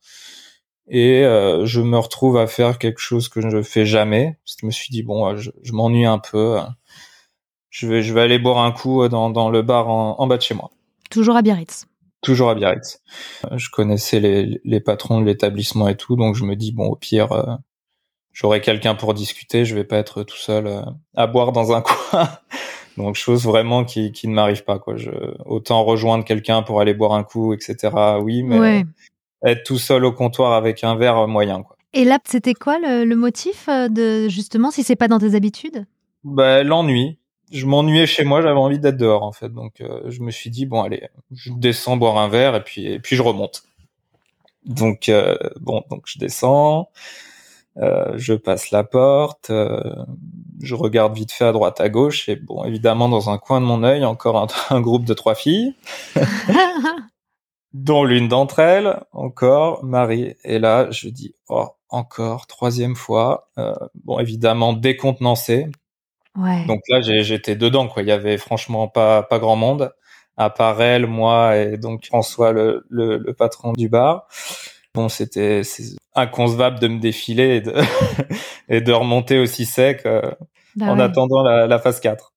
et 0.87 1.21
je 1.21 1.81
me 1.81 1.97
retrouve 1.97 2.37
à 2.37 2.47
faire 2.47 2.79
quelque 2.79 2.99
chose 2.99 3.29
que 3.29 3.41
je 3.41 3.47
ne 3.47 3.61
fais 3.61 3.85
jamais 3.85 4.37
je 4.45 4.65
me 4.65 4.71
suis 4.71 4.89
dit 4.91 5.03
bon 5.03 5.35
je, 5.35 5.51
m'ennuie 5.71 6.05
un 6.05 6.19
peu 6.19 6.57
je 7.69 7.87
vais 7.87 8.01
je 8.01 8.13
vais 8.13 8.21
aller 8.21 8.39
boire 8.39 8.59
un 8.59 8.71
coup 8.71 9.07
dans, 9.07 9.29
dans 9.29 9.49
le 9.49 9.61
bar 9.61 9.89
en 9.89 10.25
bas 10.27 10.37
de 10.37 10.41
chez 10.41 10.55
moi 10.55 10.71
Toujours 11.09 11.35
à 11.35 11.41
Biarritz. 11.41 11.85
Toujours 12.21 12.49
à 12.49 12.55
Biarritz. 12.55 13.01
Je 13.55 13.69
connaissais 13.69 14.19
les, 14.19 14.61
les 14.63 14.79
patrons 14.79 15.21
de 15.21 15.25
l'établissement 15.25 15.87
et 15.87 15.95
tout, 15.95 16.15
donc 16.15 16.35
je 16.35 16.43
me 16.43 16.55
dis 16.55 16.71
bon 16.71 16.87
au 16.87 16.95
pire 16.95 17.31
euh, 17.31 17.55
j'aurai 18.33 18.61
quelqu'un 18.61 18.95
pour 18.95 19.13
discuter, 19.13 19.65
je 19.65 19.75
vais 19.75 19.83
pas 19.83 19.97
être 19.97 20.23
tout 20.23 20.37
seul 20.37 20.67
euh, 20.67 20.81
à 21.15 21.27
boire 21.27 21.51
dans 21.51 21.71
un 21.73 21.81
coin. 21.81 22.29
donc 22.97 23.15
chose 23.15 23.43
vraiment 23.43 23.85
qui, 23.85 24.11
qui 24.11 24.27
ne 24.27 24.33
m'arrive 24.33 24.63
pas 24.63 24.79
quoi. 24.79 24.97
Je, 24.97 25.11
autant 25.45 25.83
rejoindre 25.83 26.23
quelqu'un 26.23 26.61
pour 26.61 26.81
aller 26.81 26.93
boire 26.93 27.13
un 27.13 27.23
coup, 27.23 27.53
etc. 27.53 27.93
Oui, 28.21 28.43
mais 28.43 28.85
être 29.45 29.63
tout 29.63 29.77
seul 29.77 30.05
au 30.05 30.11
comptoir 30.11 30.53
avec 30.53 30.83
un 30.83 30.95
verre 30.95 31.27
moyen 31.27 31.63
quoi. 31.63 31.77
Et 31.93 32.05
là, 32.05 32.19
c'était 32.23 32.53
quoi 32.53 32.77
le, 32.77 33.03
le, 33.03 33.15
motif 33.15 33.67
euh, 33.67 33.87
de 33.87 34.27
justement 34.29 34.69
si 34.69 34.83
c'est 34.83 34.95
pas 34.95 35.07
dans 35.07 35.17
tes 35.17 35.33
habitudes? 35.33 35.87
Bah, 36.23 36.63
l'ennui 36.63 37.17
je 37.51 37.65
m'ennuyais 37.65 38.07
chez 38.07 38.23
moi, 38.23 38.41
j'avais 38.41 38.59
envie 38.59 38.79
d'être 38.79 38.97
dehors 38.97 39.23
en 39.23 39.31
fait. 39.31 39.49
Donc 39.49 39.81
euh, 39.81 40.01
je 40.07 40.21
me 40.21 40.31
suis 40.31 40.49
dit 40.49 40.65
bon 40.65 40.81
allez, 40.81 41.07
je 41.31 41.51
descends 41.53 41.97
boire 41.97 42.17
un 42.17 42.27
verre 42.29 42.55
et 42.55 42.63
puis 42.63 42.85
et 42.85 42.99
puis 42.99 43.15
je 43.15 43.21
remonte. 43.21 43.63
Donc 44.65 45.09
euh, 45.09 45.37
bon, 45.59 45.83
donc 45.89 46.03
je 46.05 46.19
descends, 46.19 46.89
euh, 47.77 48.13
je 48.17 48.33
passe 48.33 48.71
la 48.71 48.83
porte, 48.83 49.51
je 50.61 50.75
regarde 50.75 51.15
vite 51.15 51.31
fait 51.31 51.45
à 51.45 51.51
droite 51.51 51.81
à 51.81 51.89
gauche 51.89 52.29
et 52.29 52.35
bon 52.35 52.63
évidemment 52.65 53.09
dans 53.09 53.29
un 53.29 53.37
coin 53.37 53.61
de 53.61 53.65
mon 53.65 53.83
œil 53.83 54.05
encore 54.05 54.37
un, 54.37 54.47
un 54.75 54.81
groupe 54.81 55.05
de 55.05 55.13
trois 55.13 55.35
filles. 55.35 55.75
dont 57.73 58.03
l'une 58.03 58.27
d'entre 58.27 58.59
elles, 58.59 58.99
encore, 59.11 59.83
Marie. 59.83 60.35
Et 60.43 60.59
là, 60.59 60.89
je 60.91 61.09
dis, 61.09 61.35
oh, 61.49 61.69
encore, 61.89 62.47
troisième 62.47 62.95
fois. 62.95 63.49
Euh, 63.57 63.73
bon, 64.03 64.19
évidemment, 64.19 64.73
décontenancé. 64.73 65.67
Ouais. 66.37 66.65
Donc 66.67 66.81
là, 66.89 67.01
j'étais 67.01 67.55
dedans, 67.55 67.87
quoi. 67.87 68.01
Il 68.03 68.07
y 68.07 68.11
avait 68.11 68.37
franchement 68.37 68.87
pas, 68.87 69.23
pas 69.23 69.39
grand 69.39 69.55
monde, 69.55 69.91
à 70.37 70.49
part 70.49 70.81
elle, 70.81 71.07
moi 71.07 71.57
et 71.57 71.77
donc 71.77 72.05
François, 72.05 72.51
le, 72.53 72.85
le, 72.89 73.17
le 73.17 73.33
patron 73.33 73.73
du 73.73 73.89
bar. 73.89 74.27
Bon, 74.93 75.09
c'était 75.09 75.61
inconcevable 76.15 76.79
de 76.79 76.87
me 76.87 76.99
défiler 76.99 77.57
et 77.57 77.61
de, 77.61 77.73
et 78.69 78.81
de 78.81 78.91
remonter 78.91 79.39
aussi 79.39 79.65
sec 79.65 80.05
euh, 80.05 80.21
Bah 80.75 80.87
en 80.87 80.97
ouais. 80.97 81.03
attendant 81.03 81.43
la, 81.43 81.67
la 81.67 81.79
phase 81.79 81.99
4. 81.99 82.33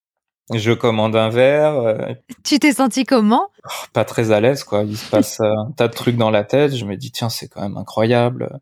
Je 0.53 0.73
commande 0.73 1.17
un 1.17 1.29
verre, 1.31 1.75
euh, 1.77 2.15
Tu 2.45 2.59
t'es 2.59 2.73
senti 2.73 3.05
comment? 3.05 3.49
Pas 3.93 4.05
très 4.05 4.33
à 4.33 4.41
l'aise, 4.41 4.65
quoi. 4.65 4.83
Il 4.83 4.97
se 4.99 5.09
passe 5.09 5.41
euh, 5.41 5.45
un 5.69 5.71
tas 5.73 5.89
de 5.89 5.95
trucs 5.95 6.17
dans 6.17 6.31
la 6.31 6.45
tête. 6.45 6.75
Je 6.75 6.85
me 6.85 6.97
dis, 6.97 7.11
tiens, 7.13 7.29
c'est 7.29 7.49
quand 7.49 7.63
même 7.63 7.77
incroyable. 7.77 8.59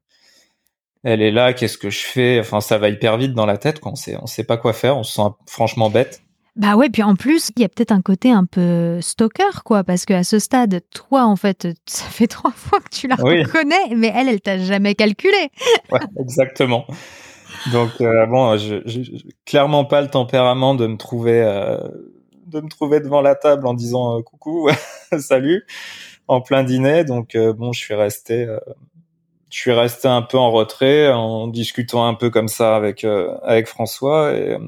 Elle 1.02 1.22
est 1.22 1.30
là, 1.30 1.52
qu'est-ce 1.54 1.78
que 1.78 1.88
je 1.90 2.00
fais? 2.00 2.38
Enfin, 2.40 2.60
ça 2.60 2.76
va 2.78 2.88
hyper 2.90 3.16
vite 3.16 3.32
dans 3.32 3.46
la 3.46 3.56
tête, 3.56 3.80
quoi. 3.80 3.92
On 3.92 3.96
sait, 3.96 4.16
on 4.20 4.26
sait 4.26 4.44
pas 4.44 4.56
quoi 4.58 4.72
faire. 4.72 4.96
On 4.98 5.02
se 5.02 5.12
sent 5.14 5.28
franchement 5.46 5.88
bête. 5.90 6.22
Bah 6.56 6.74
ouais, 6.76 6.90
puis 6.90 7.02
en 7.02 7.14
plus, 7.14 7.50
il 7.56 7.62
y 7.62 7.64
a 7.64 7.68
peut-être 7.68 7.92
un 7.92 8.02
côté 8.02 8.30
un 8.32 8.44
peu 8.44 9.00
stalker, 9.00 9.62
quoi, 9.64 9.82
parce 9.84 10.04
qu'à 10.04 10.24
ce 10.24 10.38
stade, 10.38 10.82
toi, 10.92 11.24
en 11.24 11.36
fait, 11.36 11.68
ça 11.86 12.04
fait 12.04 12.26
trois 12.26 12.50
fois 12.50 12.80
que 12.80 12.90
tu 12.90 13.06
la 13.08 13.16
Oui. 13.22 13.42
reconnais, 13.42 13.94
mais 13.96 14.12
elle, 14.14 14.28
elle 14.28 14.40
t'a 14.40 14.58
jamais 14.58 14.94
calculé. 14.94 15.50
Ouais, 15.90 16.00
exactement. 16.20 16.86
Donc 17.72 17.90
euh, 18.00 18.26
bon, 18.26 18.56
je, 18.58 18.76
je, 18.86 19.02
je- 19.02 19.24
clairement 19.46 19.84
pas 19.84 20.00
le 20.02 20.08
tempérament 20.08 20.74
de 20.74 20.86
me 20.86 20.96
trouver 20.96 21.42
euh, 21.42 21.78
de 22.46 22.60
me 22.60 22.68
trouver 22.68 23.00
devant 23.00 23.20
la 23.20 23.34
table 23.34 23.66
en 23.66 23.74
disant 23.74 24.18
euh, 24.18 24.22
coucou, 24.22 24.68
salut, 25.18 25.64
en 26.28 26.40
plein 26.40 26.62
dîner. 26.64 27.04
Donc 27.04 27.34
euh, 27.34 27.52
bon, 27.52 27.72
je 27.72 27.80
suis 27.80 27.94
resté 27.94 28.44
euh, 28.44 28.58
je 29.50 29.58
suis 29.58 29.72
resté 29.72 30.08
un 30.08 30.22
peu 30.22 30.38
en 30.38 30.50
retrait 30.50 31.12
en 31.12 31.48
discutant 31.48 32.06
un 32.06 32.14
peu 32.14 32.30
comme 32.30 32.48
ça 32.48 32.76
avec 32.76 33.04
euh, 33.04 33.36
avec 33.42 33.66
François 33.66 34.32
et 34.32 34.54
euh, 34.54 34.58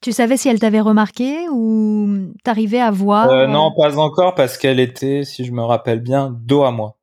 Tu 0.00 0.12
savais 0.12 0.36
si 0.36 0.48
elle 0.48 0.58
t'avait 0.58 0.80
remarqué 0.80 1.48
ou 1.50 2.32
t'arrivais 2.42 2.80
à 2.80 2.90
voir 2.90 3.30
euh, 3.30 3.46
non, 3.46 3.72
pas 3.76 3.98
encore 3.98 4.34
parce 4.34 4.56
qu'elle 4.58 4.80
était, 4.80 5.24
si 5.24 5.44
je 5.44 5.52
me 5.52 5.62
rappelle 5.62 6.00
bien, 6.00 6.36
dos 6.42 6.64
à 6.64 6.70
moi. 6.70 6.96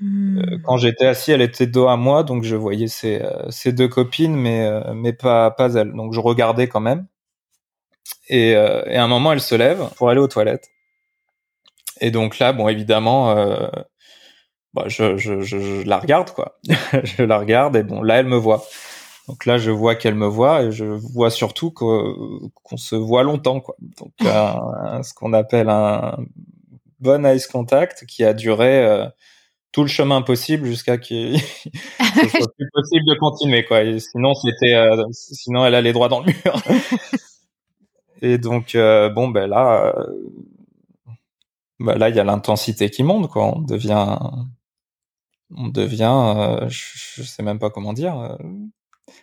Hmm. 0.00 0.38
Euh, 0.38 0.58
quand 0.64 0.76
j'étais 0.76 1.06
assis, 1.06 1.32
elle 1.32 1.40
était 1.42 1.66
dos 1.66 1.88
à 1.88 1.96
moi, 1.96 2.22
donc 2.22 2.42
je 2.42 2.56
voyais 2.56 2.88
ses, 2.88 3.22
euh, 3.22 3.50
ses 3.50 3.72
deux 3.72 3.88
copines, 3.88 4.34
mais 4.34 4.66
euh, 4.66 4.92
mais 4.94 5.12
pas 5.12 5.50
pas 5.50 5.72
elle. 5.74 5.92
Donc 5.92 6.12
je 6.12 6.20
regardais 6.20 6.68
quand 6.68 6.80
même. 6.80 7.06
Et, 8.28 8.54
euh, 8.56 8.82
et 8.86 8.96
à 8.96 9.04
un 9.04 9.08
moment, 9.08 9.32
elle 9.32 9.40
se 9.40 9.54
lève 9.54 9.88
pour 9.96 10.10
aller 10.10 10.20
aux 10.20 10.28
toilettes. 10.28 10.68
Et 12.00 12.10
donc 12.10 12.38
là, 12.38 12.52
bon, 12.52 12.68
évidemment, 12.68 13.30
euh, 13.30 13.68
bah, 14.74 14.84
je, 14.88 15.16
je, 15.16 15.40
je, 15.42 15.58
je 15.58 15.82
la 15.88 15.98
regarde 15.98 16.30
quoi. 16.32 16.58
je 17.04 17.22
la 17.22 17.38
regarde 17.38 17.76
et 17.76 17.82
bon, 17.82 18.02
là, 18.02 18.16
elle 18.18 18.26
me 18.26 18.36
voit. 18.36 18.64
Donc 19.28 19.44
là, 19.46 19.58
je 19.58 19.70
vois 19.72 19.94
qu'elle 19.96 20.14
me 20.14 20.26
voit 20.26 20.62
et 20.64 20.72
je 20.72 20.84
vois 20.84 21.30
surtout 21.30 21.70
qu'o- 21.72 22.50
qu'on 22.62 22.76
se 22.76 22.94
voit 22.96 23.22
longtemps 23.24 23.60
quoi. 23.60 23.76
Donc 23.80 24.12
un- 24.26 25.02
ce 25.02 25.14
qu'on 25.14 25.32
appelle 25.32 25.68
un 25.70 26.16
bon 27.00 27.26
ice 27.26 27.46
contact 27.46 28.06
qui 28.06 28.24
a 28.24 28.34
duré 28.34 28.78
euh, 28.84 29.06
tout 29.72 29.82
le 29.82 29.88
chemin 29.88 30.22
possible 30.22 30.66
jusqu'à 30.66 30.98
qu'il 30.98 31.38
ce 32.00 32.28
soit 32.28 32.52
plus 32.56 32.70
possible 32.72 33.04
de 33.06 33.18
continuer 33.18 33.64
quoi. 33.64 33.82
Et 33.82 33.98
sinon 34.00 34.34
c'était 34.34 34.74
euh, 34.74 35.04
sinon 35.12 35.64
elle 35.66 35.74
allait 35.76 35.92
droit 35.92 36.08
dans 36.08 36.20
le 36.20 36.26
mur. 36.26 36.62
Et 38.22 38.38
donc 38.38 38.74
euh, 38.74 39.08
bon 39.10 39.28
ben 39.28 39.48
là 39.48 39.94
euh, 39.96 40.06
bah 41.78 41.96
là 41.96 42.08
il 42.08 42.16
y 42.16 42.20
a 42.20 42.24
l'intensité 42.24 42.90
qui 42.90 43.02
monte 43.02 43.28
quoi. 43.30 43.44
On 43.56 43.60
devient 43.60 44.16
on 45.54 45.68
devient 45.68 46.34
euh, 46.36 46.68
je, 46.68 46.98
je 47.16 47.22
sais 47.22 47.42
même 47.42 47.58
pas 47.58 47.70
comment 47.70 47.92
dire 47.92 48.18
euh, 48.18 48.36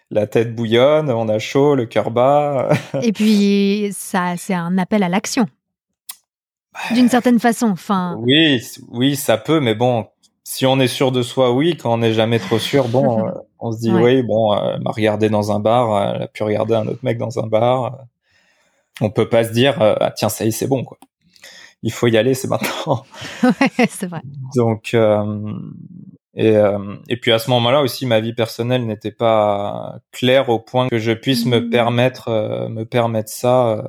la 0.09 0.27
tête 0.27 0.55
bouillonne, 0.55 1.09
on 1.11 1.27
a 1.27 1.39
chaud, 1.39 1.75
le 1.75 1.85
cœur 1.85 2.11
bat. 2.11 2.69
Et 3.01 3.11
puis, 3.11 3.89
ça, 3.91 4.35
c'est 4.37 4.53
un 4.53 4.77
appel 4.77 5.03
à 5.03 5.09
l'action. 5.09 5.47
D'une 6.93 7.09
certaine 7.09 7.39
façon. 7.39 7.67
Enfin, 7.67 8.17
Oui, 8.19 8.61
oui, 8.89 9.15
ça 9.15 9.37
peut, 9.37 9.59
mais 9.59 9.75
bon, 9.75 10.07
si 10.43 10.65
on 10.65 10.79
est 10.79 10.87
sûr 10.87 11.11
de 11.11 11.21
soi, 11.21 11.51
oui. 11.51 11.77
Quand 11.77 11.93
on 11.93 11.97
n'est 11.97 12.13
jamais 12.13 12.39
trop 12.39 12.59
sûr, 12.59 12.87
bon, 12.87 13.27
euh, 13.27 13.31
on 13.59 13.71
se 13.71 13.79
dit 13.79 13.91
Ouais. 13.91 14.01
oui, 14.01 14.23
bon, 14.23 14.53
elle 14.53 14.81
m'a 14.81 14.91
regardé 14.91 15.29
dans 15.29 15.51
un 15.51 15.59
bar, 15.59 16.15
elle 16.15 16.23
a 16.23 16.27
pu 16.27 16.43
regarder 16.43 16.75
un 16.75 16.87
autre 16.87 17.03
mec 17.03 17.17
dans 17.17 17.39
un 17.39 17.47
bar. 17.47 17.97
On 19.01 19.09
peut 19.09 19.27
pas 19.27 19.43
se 19.43 19.51
dire 19.51 19.75
ah 19.81 20.11
tiens 20.15 20.29
ça 20.29 20.45
y 20.45 20.49
est 20.49 20.51
c'est 20.51 20.67
bon 20.67 20.83
quoi. 20.83 20.99
Il 21.83 21.91
faut 21.91 22.07
y 22.07 22.17
aller, 22.17 22.33
c'est 22.33 22.47
maintenant. 22.47 23.05
ouais, 23.43 23.87
c'est 23.89 24.07
vrai. 24.07 24.21
Donc 24.55 24.93
euh, 24.93 25.53
et 26.35 26.55
euh, 26.57 26.95
et 27.09 27.17
puis 27.17 27.31
à 27.31 27.39
ce 27.39 27.49
moment-là 27.51 27.81
aussi 27.81 28.05
ma 28.05 28.19
vie 28.21 28.33
personnelle 28.33 28.85
n'était 28.87 29.11
pas 29.11 29.99
claire 30.11 30.49
au 30.49 30.59
point 30.59 30.87
que 30.89 30.97
je 30.97 31.11
puisse 31.11 31.45
me 31.45 31.59
Mhm. 31.59 31.69
permettre 31.69 32.29
euh, 32.29 32.69
me 32.69 32.85
permettre 32.85 33.29
ça 33.31 33.69
euh, 33.71 33.83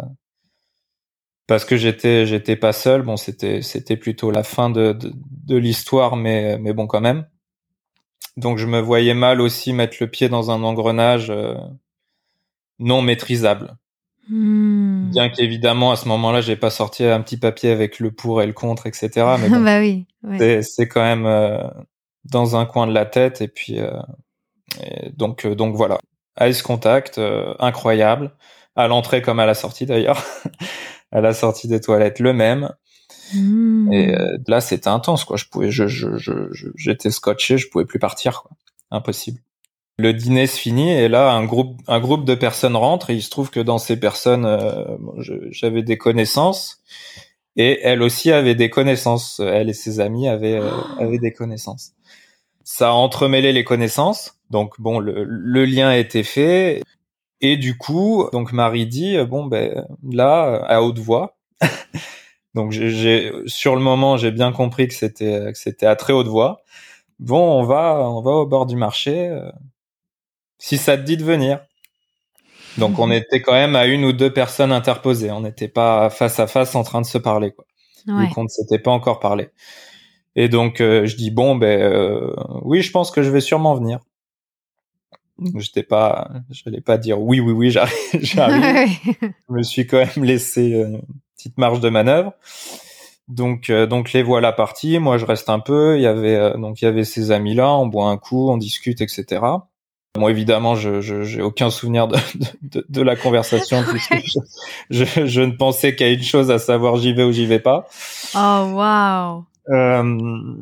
parce 1.47 1.65
que 1.65 1.77
j'étais 1.77 2.27
j'étais 2.27 2.57
pas 2.57 2.73
seul. 2.73 3.03
Bon 3.03 3.17
c'était 3.17 3.63
c'était 3.63 3.97
plutôt 3.97 4.31
la 4.31 4.43
fin 4.43 4.71
de 4.71 4.93
de, 4.93 5.13
de 5.47 5.57
l'histoire 5.57 6.17
mais 6.17 6.59
mais 6.59 6.73
bon 6.73 6.87
quand 6.87 7.01
même. 7.01 7.27
Donc 8.37 8.59
je 8.59 8.67
me 8.67 8.81
voyais 8.81 9.15
mal 9.15 9.41
aussi 9.41 9.73
mettre 9.73 9.99
le 10.01 10.11
pied 10.11 10.29
dans 10.29 10.51
un 10.51 10.63
engrenage 10.65 11.33
non 12.79 13.03
maîtrisable. 13.03 13.77
Hmm. 14.29 15.11
Bien 15.11 15.29
qu'évidemment 15.29 15.93
à 15.93 15.97
ce 15.97 16.09
moment-là 16.09 16.41
j'ai 16.41 16.57
pas 16.57 16.71
sorti 16.71 17.05
un 17.05 17.21
petit 17.21 17.37
papier 17.37 17.71
avec 17.71 17.99
le 18.01 18.11
pour 18.11 18.41
et 18.43 18.47
le 18.47 18.53
contre 18.55 18.87
etc. 18.87 19.37
Mais 19.41 19.49
bon, 19.51 19.61
bah 19.65 19.81
oui. 19.81 20.07
ouais. 20.23 20.63
c'est 20.63 20.89
quand 20.89 21.03
même 21.03 21.27
euh, 21.27 21.59
dans 22.25 22.57
un 22.57 22.65
coin 22.65 22.87
de 22.87 22.93
la 22.93 23.05
tête 23.05 23.43
et 23.43 23.49
puis 23.49 23.81
euh, 23.81 23.91
et 24.83 25.11
donc 25.11 25.45
euh, 25.47 25.55
donc 25.55 25.77
voilà 25.77 25.99
ice 26.41 26.63
contact 26.63 27.19
euh, 27.19 27.55
incroyable 27.59 28.33
à 28.77 28.89
l'entrée 28.89 29.23
comme 29.23 29.41
à 29.41 29.47
la 29.47 29.55
sortie 29.55 29.87
d'ailleurs 29.87 30.23
à 31.13 31.21
la 31.21 31.35
sortie 31.35 31.69
des 31.69 31.81
toilettes 31.81 32.19
le 32.21 32.33
même 32.33 32.71
Hmm. 33.35 33.91
et 33.93 34.15
euh, 34.15 34.37
là 34.49 34.61
c'était 34.61 34.89
intense 34.89 35.25
quoi 35.25 35.37
je 35.39 35.47
pouvais 35.47 35.71
je 35.71 35.87
je 35.87 36.17
je 36.17 36.33
je- 36.53 36.69
j'étais 36.77 37.11
scotché 37.11 37.57
je 37.59 37.69
pouvais 37.71 37.87
plus 37.87 37.99
partir 37.99 38.43
quoi 38.43 38.51
impossible 38.91 39.41
le 39.99 40.13
dîner 40.13 40.47
se 40.47 40.59
finit 40.59 40.91
et 40.91 41.09
là 41.09 41.33
un 41.33 41.45
groupe 41.45 41.81
un 41.87 42.01
groupe 42.01 42.25
de 42.25 42.35
personnes 42.35 42.77
rentre 42.77 43.11
et 43.11 43.15
il 43.15 43.23
se 43.23 43.31
trouve 43.31 43.51
que 43.51 43.61
dans 43.61 43.79
ces 43.79 43.99
personnes 43.99 44.45
euh, 44.45 44.85
j'avais 45.51 45.83
des 45.83 45.99
connaissances 45.99 46.83
et 47.57 47.81
elle 47.83 48.03
aussi 48.03 48.33
avait 48.33 48.55
des 48.57 48.71
connaissances. 48.71 49.41
Elle 49.41 49.71
et 49.71 49.75
ses 49.75 50.01
amis 50.01 50.29
avaient 50.29 50.59
euh, 50.61 50.71
avaient 50.99 51.19
des 51.19 51.33
connaissances. 51.33 51.93
Ça 52.65 52.91
a 52.91 52.93
entremêlé 52.93 53.53
les 53.53 53.65
connaissances. 53.65 54.37
Donc 54.51 54.81
bon 54.81 54.99
le, 55.01 55.25
le 55.25 55.65
lien 55.67 55.89
a 55.91 55.97
été 55.99 56.23
fait 56.25 56.83
et 57.41 57.57
du 57.57 57.79
coup 57.79 58.29
donc 58.33 58.53
Marie 58.53 58.87
dit 58.87 59.17
euh, 59.19 59.27
bon 59.27 59.47
ben 59.47 59.85
là 60.11 60.65
à 60.69 60.83
haute 60.83 60.99
voix. 61.01 61.37
Donc 62.55 62.73
j'ai- 62.73 62.91
j'ai 62.91 63.33
sur 63.47 63.77
le 63.77 63.83
moment 63.83 64.17
j'ai 64.17 64.31
bien 64.31 64.53
compris 64.53 64.89
que 64.89 64.95
c'était 64.95 65.53
que 65.53 65.59
c'était 65.59 65.87
à 65.87 65.97
très 65.97 66.13
haute 66.13 66.29
voix. 66.29 66.63
Bon 67.21 67.61
on 67.61 67.65
va 67.65 67.99
on 68.11 68.23
va 68.23 68.33
au 68.33 68.47
bord 68.47 68.67
du 68.67 68.77
marché 68.77 69.29
euh, 69.29 69.51
si 70.65 70.79
ça 70.79 70.97
te 70.97 71.03
dit 71.03 71.17
de 71.17 71.25
venir 71.25 71.61
donc 72.79 72.99
on 72.99 73.11
était 73.11 73.41
quand 73.43 73.53
même 73.53 73.77
à 73.77 73.87
une 73.87 74.05
ou 74.05 74.13
deux 74.13 74.33
personnes 74.33 74.73
interposées 74.73 75.31
on 75.31 75.41
n'était 75.41 75.69
pas 75.69 76.11
face 76.11 76.41
à 76.41 76.47
face 76.47 76.75
en 76.75 76.83
train 76.83 77.01
de 77.01 77.07
se 77.07 77.19
parler 77.19 77.53
quoi 77.53 77.65
Ouais. 78.07 78.27
vu 78.27 78.35
qu'on 78.35 78.43
ne 78.45 78.49
s'était 78.49 78.79
pas 78.79 78.91
encore 78.91 79.19
parlé. 79.19 79.49
Et 80.37 80.51
donc 80.51 80.83
euh, 80.83 81.07
je 81.07 81.17
dis 81.17 81.31
bon 81.31 81.57
ben 81.57 81.81
euh, 81.81 82.35
oui 82.63 82.83
je 82.83 82.91
pense 82.91 83.11
que 83.11 83.23
je 83.23 83.31
vais 83.31 83.41
sûrement 83.41 83.75
venir. 83.75 84.01
Donc, 85.39 85.61
J'étais 85.63 85.83
pas, 85.83 86.31
j'allais 86.51 86.83
pas 86.83 86.99
dire 86.99 87.19
oui 87.21 87.41
oui 87.41 87.53
oui 87.53 87.71
j'arrive, 87.73 87.95
j'arrive. 88.21 88.91
je 89.23 89.55
me 89.55 89.63
suis 89.63 89.87
quand 89.87 90.05
même 90.05 90.23
laissé 90.25 90.75
euh, 90.75 90.87
une 90.89 91.03
petite 91.35 91.57
marge 91.57 91.81
de 91.81 91.89
manœuvre. 91.89 92.35
Donc 93.29 93.71
euh, 93.71 93.87
donc 93.87 94.13
les 94.13 94.23
voilà 94.23 94.53
partis. 94.53 94.99
Moi 94.99 95.17
je 95.17 95.25
reste 95.25 95.49
un 95.49 95.61
peu. 95.61 95.97
Il 95.97 96.03
y 96.03 96.07
avait 96.07 96.37
euh, 96.37 96.59
donc 96.59 96.83
il 96.83 96.85
y 96.85 96.89
avait 96.89 97.05
ces 97.05 97.31
amis 97.31 97.55
là. 97.55 97.75
On 97.75 97.87
boit 97.87 98.11
un 98.11 98.19
coup, 98.19 98.51
on 98.51 98.59
discute 98.59 99.01
etc. 99.01 99.41
Bon 100.17 100.29
évidemment 100.29 100.77
je 100.77 101.01
je 101.01 101.25
j'ai 101.25 101.43
aucun 101.43 101.71
souvenir 101.71 102.07
de 102.07 102.17
de, 102.63 102.87
de, 102.89 103.03
la 103.03 103.17
conversation 103.17 103.83
puisque 103.91 104.15
je, 104.89 105.05
je, 105.05 105.27
je 105.27 105.41
ne 105.41 105.51
pensais 105.53 105.97
qu'à 105.97 106.09
une 106.09 106.23
chose 106.23 106.53
à 106.53 106.61
savoir 106.61 106.97
j'y 106.99 107.13
vais 107.13 107.25
ou 107.25 107.33
j'y 107.33 107.47
vais 107.47 107.59
pas. 107.59 107.89
Oh, 108.37 108.71
waouh. 108.75 109.45
Euh, 109.71 110.55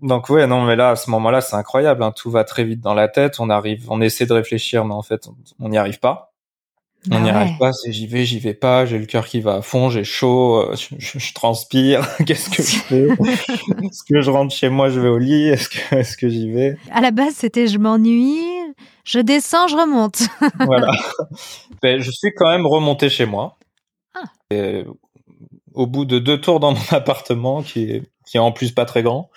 donc 0.00 0.28
ouais, 0.28 0.46
non, 0.46 0.62
mais 0.64 0.76
là, 0.76 0.90
à 0.90 0.96
ce 0.96 1.10
moment-là, 1.10 1.40
c'est 1.40 1.56
incroyable. 1.56 2.04
hein. 2.04 2.12
Tout 2.14 2.30
va 2.30 2.44
très 2.44 2.62
vite 2.62 2.80
dans 2.80 2.94
la 2.94 3.08
tête. 3.08 3.40
On 3.40 3.50
arrive, 3.50 3.84
on 3.88 4.00
essaie 4.00 4.26
de 4.26 4.32
réfléchir, 4.34 4.84
mais 4.84 4.94
en 4.94 5.02
fait, 5.02 5.28
on- 5.58 5.68
n'y 5.68 5.78
arrive 5.78 5.98
pas. 5.98 6.32
On 7.10 7.16
Ah 7.16 7.20
n'y 7.20 7.30
ouais. 7.30 7.36
arrive 7.36 7.58
pas. 7.58 7.72
C'est 7.72 7.90
j'y 7.92 8.06
vais, 8.06 8.24
j'y 8.24 8.38
vais 8.38 8.54
pas. 8.54 8.86
J'ai 8.86 8.98
le 8.98 9.06
cœur 9.06 9.26
qui 9.26 9.40
va 9.40 9.56
à 9.56 9.62
fond. 9.62 9.90
J'ai 9.90 10.04
chaud. 10.04 10.58
euh, 10.70 10.76
Je, 10.76 10.94
je- 10.98 11.18
je 11.18 11.34
transpire. 11.34 12.06
Qu'est-ce 12.26 12.48
que 12.50 12.62
je 12.62 12.76
fais? 12.76 13.08
Est-ce 13.82 14.04
que 14.08 14.20
je 14.20 14.30
rentre 14.30 14.54
chez 14.54 14.68
moi 14.68 14.88
Je 14.88 15.00
vais 15.00 15.08
au 15.08 15.18
lit? 15.18 15.48
Est-ce 15.48 15.68
que, 15.68 15.94
est-ce 15.96 16.16
que 16.16 16.28
j'y 16.28 16.50
vais? 16.52 16.76
À 16.92 17.00
la 17.00 17.10
base, 17.10 17.34
c'était 17.34 17.66
je 17.66 17.78
m'ennuie, 17.78 18.44
je 19.04 19.18
descends, 19.20 19.68
je 19.68 19.76
remonte. 19.76 20.22
Voilà. 20.66 20.90
Ben, 21.82 22.00
je 22.00 22.10
suis 22.10 22.32
quand 22.34 22.50
même 22.50 22.66
remonté 22.66 23.08
chez 23.08 23.26
moi. 23.26 23.58
Ah. 24.14 24.24
Et, 24.50 24.84
au 25.74 25.86
bout 25.86 26.04
de 26.04 26.18
deux 26.18 26.40
tours 26.40 26.60
dans 26.60 26.72
mon 26.72 26.80
appartement, 26.90 27.62
qui 27.62 27.84
est 27.84 28.02
qui 28.26 28.38
est 28.38 28.40
en 28.40 28.52
plus 28.52 28.72
pas 28.72 28.86
très 28.86 29.02
grand. 29.02 29.30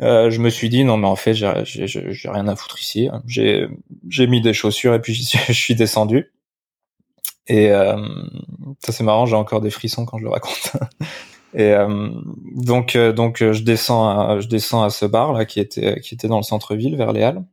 Euh, 0.00 0.30
je 0.30 0.40
me 0.40 0.50
suis 0.50 0.68
dit 0.68 0.84
non 0.84 0.96
mais 0.96 1.06
en 1.06 1.16
fait 1.16 1.34
j'ai 1.34 1.48
rien 1.48 2.48
à 2.48 2.56
foutre 2.56 2.80
ici. 2.80 3.08
J'ai 3.26 3.66
j'ai 4.08 4.26
mis 4.26 4.40
des 4.40 4.52
chaussures 4.52 4.94
et 4.94 5.00
puis 5.00 5.14
je 5.48 5.52
suis 5.52 5.74
descendu. 5.74 6.32
Et 7.46 7.70
euh, 7.70 7.96
ça 8.84 8.92
c'est 8.92 9.04
marrant, 9.04 9.26
j'ai 9.26 9.36
encore 9.36 9.60
des 9.60 9.70
frissons 9.70 10.06
quand 10.06 10.18
je 10.18 10.24
le 10.24 10.30
raconte. 10.30 10.72
et 11.54 11.72
euh, 11.72 12.10
donc 12.54 12.96
euh, 12.96 13.12
donc 13.12 13.38
je 13.38 13.62
descends 13.62 14.08
à, 14.08 14.40
je 14.40 14.48
descends 14.48 14.82
à 14.82 14.90
ce 14.90 15.04
bar 15.04 15.32
là 15.32 15.44
qui 15.44 15.60
était 15.60 16.00
qui 16.00 16.14
était 16.14 16.28
dans 16.28 16.38
le 16.38 16.42
centre-ville 16.42 16.96
vers 16.96 17.12
les 17.12 17.22
Halles. 17.22 17.44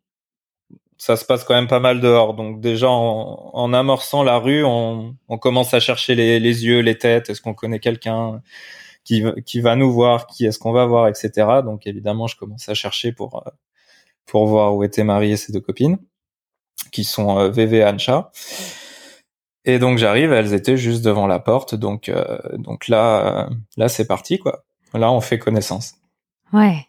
Ça 1.04 1.16
se 1.16 1.26
passe 1.26 1.44
quand 1.44 1.56
même 1.56 1.68
pas 1.68 1.80
mal 1.80 2.00
dehors. 2.00 2.36
Donc 2.36 2.62
déjà 2.62 2.88
en, 2.88 3.50
en 3.54 3.74
amorçant 3.74 4.22
la 4.22 4.38
rue, 4.38 4.64
on, 4.64 5.16
on 5.30 5.38
commence 5.40 5.74
à 5.74 5.80
chercher 5.80 6.14
les, 6.14 6.40
les 6.40 6.64
yeux, 6.64 6.82
les 6.82 6.96
têtes. 6.96 7.32
Est-ce 7.32 7.42
qu'on 7.42 7.56
connaît 7.56 7.80
quelqu'un 7.80 8.40
qui, 9.04 9.24
qui 9.44 9.62
va 9.62 9.76
nous 9.76 9.92
voir, 9.92 10.28
qui 10.28 10.46
est-ce 10.46 10.60
qu'on 10.60 10.72
va 10.72 10.86
voir, 10.86 11.08
etc. 11.08 11.32
Donc 11.64 11.88
évidemment, 11.88 12.28
je 12.28 12.36
commence 12.36 12.70
à 12.70 12.76
chercher 12.76 13.14
pour 13.14 13.44
pour 14.28 14.46
voir 14.46 14.76
où 14.76 14.84
étaient 14.84 15.04
Marie 15.04 15.32
et 15.32 15.38
ses 15.38 15.52
deux 15.52 15.60
copines, 15.60 15.98
qui 16.92 17.04
sont 17.04 17.50
VV 17.50 17.78
et 17.78 17.86
Ancha. 17.86 18.30
Et 19.66 19.80
donc 19.80 19.98
j'arrive, 19.98 20.32
elles 20.32 20.54
étaient 20.54 20.78
juste 20.78 21.04
devant 21.04 21.26
la 21.26 21.40
porte, 21.40 21.74
donc 21.74 22.10
euh, 22.10 22.38
donc 22.60 22.88
là 22.88 23.48
euh, 23.48 23.56
là 23.76 23.90
c'est 23.90 24.06
parti 24.06 24.38
quoi. 24.38 24.66
Là 24.94 25.12
on 25.12 25.20
fait 25.20 25.40
connaissance. 25.40 25.96
Ouais. 26.54 26.86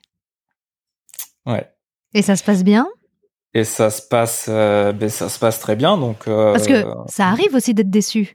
Ouais. 1.47 1.67
Et 2.13 2.21
ça 2.21 2.37
se 2.37 2.45
passe 2.45 2.63
bien? 2.63 2.87
Et 3.55 3.65
ça 3.65 3.91
se 3.91 4.01
passe 4.01 4.47
euh, 4.49 4.93
ben 4.93 5.09
ça 5.09 5.29
se 5.29 5.39
passe 5.39 5.61
très 5.61 5.77
bien 5.77 5.99
donc. 5.99 6.25
Parce 6.25 6.67
que 6.67 6.85
ça 7.07 7.29
arrive 7.29 7.55
aussi 7.55 7.75
d'être 7.75 7.91
déçu. 7.91 8.35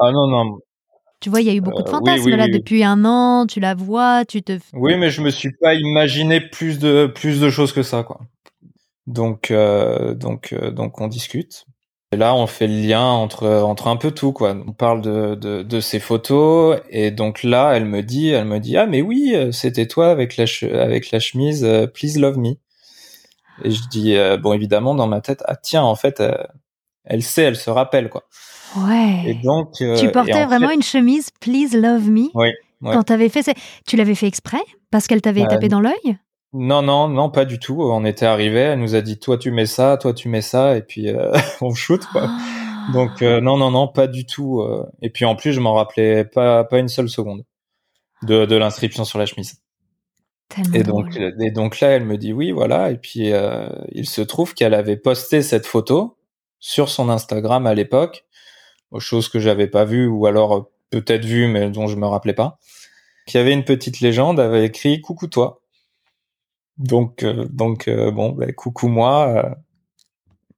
Ah 0.00 0.10
non 0.12 0.26
non. 0.26 0.58
Tu 1.20 1.30
vois, 1.30 1.40
il 1.40 1.48
y 1.48 1.50
a 1.50 1.54
eu 1.54 1.60
beaucoup 1.60 1.82
de 1.82 1.88
fantasmes 1.88 2.30
là 2.30 2.48
depuis 2.48 2.84
un 2.84 3.04
an. 3.04 3.46
Tu 3.46 3.60
la 3.60 3.74
vois, 3.74 4.24
tu 4.24 4.42
te. 4.42 4.58
Oui, 4.72 4.96
mais 4.96 5.10
je 5.10 5.20
me 5.20 5.30
suis 5.30 5.52
pas 5.60 5.74
imaginé 5.74 6.40
plus 6.40 6.78
de 6.78 7.06
plus 7.06 7.40
de 7.40 7.50
choses 7.50 7.72
que 7.72 7.82
ça 7.82 8.04
quoi. 8.04 8.20
Donc 9.06 9.52
donc 9.52 10.54
donc 10.54 11.00
on 11.00 11.08
discute. 11.08 11.64
Et 12.10 12.16
là, 12.16 12.34
on 12.34 12.46
fait 12.46 12.66
le 12.66 12.88
lien 12.88 13.04
entre 13.04 13.46
entre 13.46 13.88
un 13.88 13.96
peu 13.96 14.12
tout 14.12 14.32
quoi. 14.32 14.56
On 14.66 14.72
parle 14.72 15.02
de 15.02 15.34
de, 15.34 15.62
de 15.62 15.80
ces 15.80 16.00
photos 16.00 16.80
et 16.88 17.10
donc 17.10 17.42
là, 17.42 17.72
elle 17.74 17.84
me 17.84 18.02
dit, 18.02 18.30
elle 18.30 18.46
me 18.46 18.60
dit 18.60 18.78
ah 18.78 18.86
mais 18.86 19.02
oui, 19.02 19.34
c'était 19.52 19.86
toi 19.86 20.10
avec 20.10 20.38
la 20.38 20.46
avec 20.80 21.10
la 21.10 21.20
chemise 21.20 21.64
euh, 21.64 21.86
Please 21.86 22.18
Love 22.18 22.38
Me. 22.38 22.54
Et 23.64 23.70
je 23.70 23.88
dis 23.88 24.16
euh, 24.16 24.36
bon 24.36 24.52
évidemment 24.52 24.94
dans 24.94 25.06
ma 25.06 25.20
tête 25.20 25.42
ah 25.46 25.56
tiens 25.56 25.82
en 25.82 25.94
fait 25.94 26.20
euh, 26.20 26.34
elle 27.04 27.22
sait, 27.22 27.42
elle 27.42 27.56
se 27.56 27.70
rappelle 27.70 28.10
quoi. 28.10 28.24
Ouais. 28.76 29.22
Et 29.26 29.34
donc 29.34 29.72
tu 29.72 30.10
portais 30.10 30.44
vraiment 30.44 30.70
une 30.70 30.82
chemise 30.82 31.30
Please 31.40 31.76
Love 31.76 32.08
Me. 32.10 32.28
Oui. 32.34 32.48
Ouais. 32.80 32.92
Quand 32.92 33.02
t'avais 33.04 33.28
fait, 33.28 33.52
tu 33.86 33.96
l'avais 33.96 34.14
fait 34.14 34.26
exprès 34.26 34.60
parce 34.90 35.06
qu'elle 35.06 35.22
t'avait 35.22 35.46
tapé 35.46 35.68
dans 35.68 35.80
l'œil? 35.80 36.18
Non, 36.54 36.80
non, 36.80 37.08
non, 37.08 37.28
pas 37.28 37.44
du 37.44 37.58
tout. 37.58 37.82
On 37.82 38.04
était 38.04 38.24
arrivé, 38.24 38.60
elle 38.60 38.78
nous 38.78 38.94
a 38.94 39.02
dit 39.02 39.18
toi 39.18 39.36
tu 39.36 39.50
mets 39.50 39.66
ça, 39.66 39.98
toi 39.98 40.14
tu 40.14 40.28
mets 40.28 40.40
ça, 40.40 40.76
et 40.76 40.82
puis 40.82 41.08
euh, 41.08 41.32
on 41.60 41.74
shoot 41.74 42.04
quoi. 42.06 42.26
Ah. 42.26 42.92
Donc 42.92 43.20
euh, 43.20 43.40
non, 43.40 43.58
non, 43.58 43.70
non, 43.70 43.88
pas 43.88 44.06
du 44.06 44.24
tout. 44.24 44.60
Euh. 44.60 44.86
Et 45.02 45.10
puis 45.10 45.24
en 45.24 45.36
plus, 45.36 45.52
je 45.52 45.60
m'en 45.60 45.74
rappelais 45.74 46.24
pas, 46.24 46.64
pas 46.64 46.78
une 46.78 46.88
seule 46.88 47.08
seconde 47.08 47.44
de, 48.22 48.46
de 48.46 48.56
l'inscription 48.56 49.04
sur 49.04 49.18
la 49.18 49.26
chemise. 49.26 49.60
Tellement 50.48 50.74
et 50.74 50.82
donc, 50.82 51.16
et 51.16 51.50
donc 51.50 51.80
là, 51.80 51.88
elle 51.88 52.04
me 52.04 52.16
dit 52.16 52.32
oui, 52.32 52.52
voilà. 52.52 52.90
Et 52.90 52.96
puis 52.96 53.32
il 53.92 54.08
se 54.08 54.22
trouve 54.22 54.54
qu'elle 54.54 54.74
avait 54.74 54.96
posté 54.96 55.42
cette 55.42 55.66
photo 55.66 56.16
sur 56.58 56.88
son 56.88 57.08
Instagram 57.08 57.66
à 57.66 57.74
l'époque, 57.74 58.24
chose 58.98 59.28
que 59.28 59.38
j'avais 59.38 59.68
pas 59.68 59.84
vue 59.84 60.06
ou 60.06 60.26
alors 60.26 60.70
peut-être 60.90 61.24
vue 61.24 61.48
mais 61.48 61.70
dont 61.70 61.86
je 61.86 61.96
me 61.96 62.06
rappelais 62.06 62.34
pas. 62.34 62.58
Il 63.28 63.34
y 63.34 63.40
avait 63.40 63.52
une 63.52 63.64
petite 63.64 64.00
légende, 64.00 64.40
avait 64.40 64.64
écrit 64.64 65.02
coucou 65.02 65.26
toi. 65.26 65.60
Donc, 66.78 67.24
euh, 67.24 67.44
donc 67.50 67.88
euh, 67.88 68.10
bon, 68.10 68.30
bah, 68.30 68.50
coucou 68.52 68.88
moi. 68.88 69.28
Euh, 69.28 69.54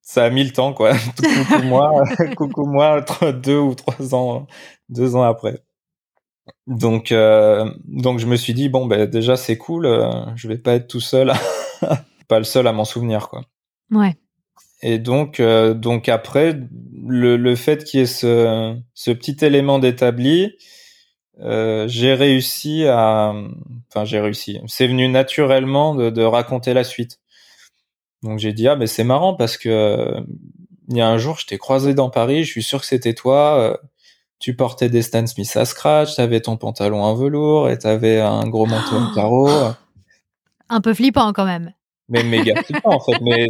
ça 0.03 0.25
a 0.25 0.31
mis 0.31 0.45
le 0.45 0.53
temps, 0.53 0.73
quoi. 0.73 0.93
coucou 1.17 1.63
moi, 1.65 2.05
coucou 2.37 2.67
moi, 2.67 3.01
deux 3.43 3.59
ou 3.59 3.75
trois 3.75 4.15
ans, 4.15 4.47
deux 4.89 5.17
ans 5.17 5.23
après. 5.23 5.63
Donc, 6.67 7.13
donc 7.13 8.19
je 8.19 8.27
me 8.27 8.37
suis 8.37 8.55
dit 8.55 8.69
bon, 8.69 8.87
ben 8.87 9.07
déjà 9.07 9.37
c'est 9.37 9.57
cool. 9.57 9.87
je 10.37 10.49
vais 10.49 10.59
pas 10.59 10.75
être 10.75 10.89
tout 10.89 11.01
seul, 11.01 11.33
pas 12.29 12.39
le 12.39 12.45
seul 12.45 12.67
à 12.67 12.73
m'en 12.73 12.85
souvenir, 12.85 13.29
quoi. 13.29 13.43
Ouais. 13.91 14.17
Et 14.83 14.99
donc, 14.99 15.41
donc 15.41 16.09
après, 16.09 16.59
le, 17.07 17.37
le 17.37 17.57
fait 17.57 17.85
qu'il 17.85 18.01
y 18.01 18.03
ait 18.05 18.07
ce, 18.07 18.77
ce 18.95 19.11
petit 19.11 19.45
élément 19.45 19.79
d'établi, 19.79 20.55
euh, 21.43 21.89
j'ai 21.89 22.13
réussi 22.13 22.85
à, 22.87 23.35
enfin 23.89 24.05
j'ai 24.05 24.21
réussi. 24.21 24.61
C'est 24.67 24.87
venu 24.87 25.09
naturellement 25.09 25.95
de, 25.95 26.11
de, 26.11 26.23
raconter 26.23 26.75
la 26.75 26.85
suite. 26.85 27.19
Donc 28.23 28.39
j'ai 28.39 28.53
dit 28.53 28.69
ah 28.69 28.77
mais 28.77 28.87
c'est 28.87 29.05
marrant 29.05 29.35
parce 29.35 29.57
que 29.57 30.15
il 30.89 30.97
y 30.97 31.01
a 31.01 31.09
un 31.09 31.17
jour 31.19 31.39
je 31.39 31.47
t'ai 31.47 31.57
croisé 31.57 31.95
dans 31.95 32.11
Paris, 32.11 32.45
je 32.45 32.51
suis 32.51 32.63
sûr 32.63 32.81
que 32.81 32.87
c'était 32.87 33.15
toi. 33.15 33.81
Tu 34.41 34.57
portais 34.57 34.89
des 34.89 35.03
Stan 35.03 35.27
Smith 35.27 35.55
à 35.57 35.65
scratch, 35.65 36.17
t'avais 36.17 36.41
ton 36.41 36.57
pantalon 36.57 37.03
en 37.03 37.15
velours 37.15 37.71
et 37.71 37.79
t'avais 37.79 38.21
un 38.21 38.49
gros 38.49 38.67
manteau 38.67 38.97
en 38.97 39.13
carreau. 39.15 39.49
Un 40.69 40.81
peu 40.81 40.95
flippant 40.95 41.33
quand 41.33 41.45
même. 41.45 41.73
Mais 42.09 42.25
méga 42.25 42.61
flippant 42.65 42.95
en 42.95 43.01
fait. 43.01 43.21
Mais 43.21 43.47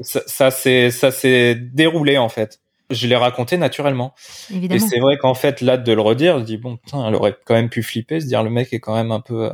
ça, 0.00 0.22
ça 0.26 0.50
s'est 0.50 0.90
ça 0.90 1.10
s'est 1.10 1.54
déroulé 1.54 2.16
en 2.16 2.28
fait 2.28 2.60
je 2.90 3.06
l'ai 3.06 3.16
raconté 3.16 3.56
naturellement. 3.56 4.14
Évidemment. 4.50 4.84
Et 4.84 4.88
c'est 4.88 4.98
vrai 4.98 5.18
qu'en 5.18 5.34
fait, 5.34 5.60
là, 5.60 5.76
de 5.76 5.92
le 5.92 6.00
redire, 6.00 6.38
je 6.38 6.44
dis, 6.44 6.56
bon, 6.56 6.76
putain, 6.76 7.06
elle 7.06 7.14
aurait 7.14 7.36
quand 7.44 7.54
même 7.54 7.68
pu 7.68 7.82
flipper, 7.82 8.20
se 8.20 8.26
dire, 8.26 8.42
le 8.42 8.50
mec 8.50 8.72
est 8.72 8.80
quand 8.80 8.94
même 8.94 9.12
un 9.12 9.20
peu... 9.20 9.46
Euh, 9.46 9.50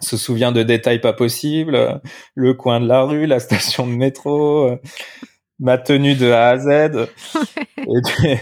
se 0.00 0.18
souvient 0.18 0.52
de 0.52 0.62
détails 0.62 1.00
pas 1.00 1.14
possibles, 1.14 1.76
euh, 1.76 1.94
le 2.34 2.52
coin 2.52 2.78
de 2.78 2.86
la 2.86 3.02
rue, 3.04 3.26
la 3.26 3.40
station 3.40 3.86
de 3.86 3.92
métro, 3.92 4.68
euh, 4.68 4.76
ma 5.58 5.78
tenue 5.78 6.14
de 6.14 6.30
A 6.30 6.48
à 6.48 6.58
Z. 6.58 6.68
et, 7.78 8.38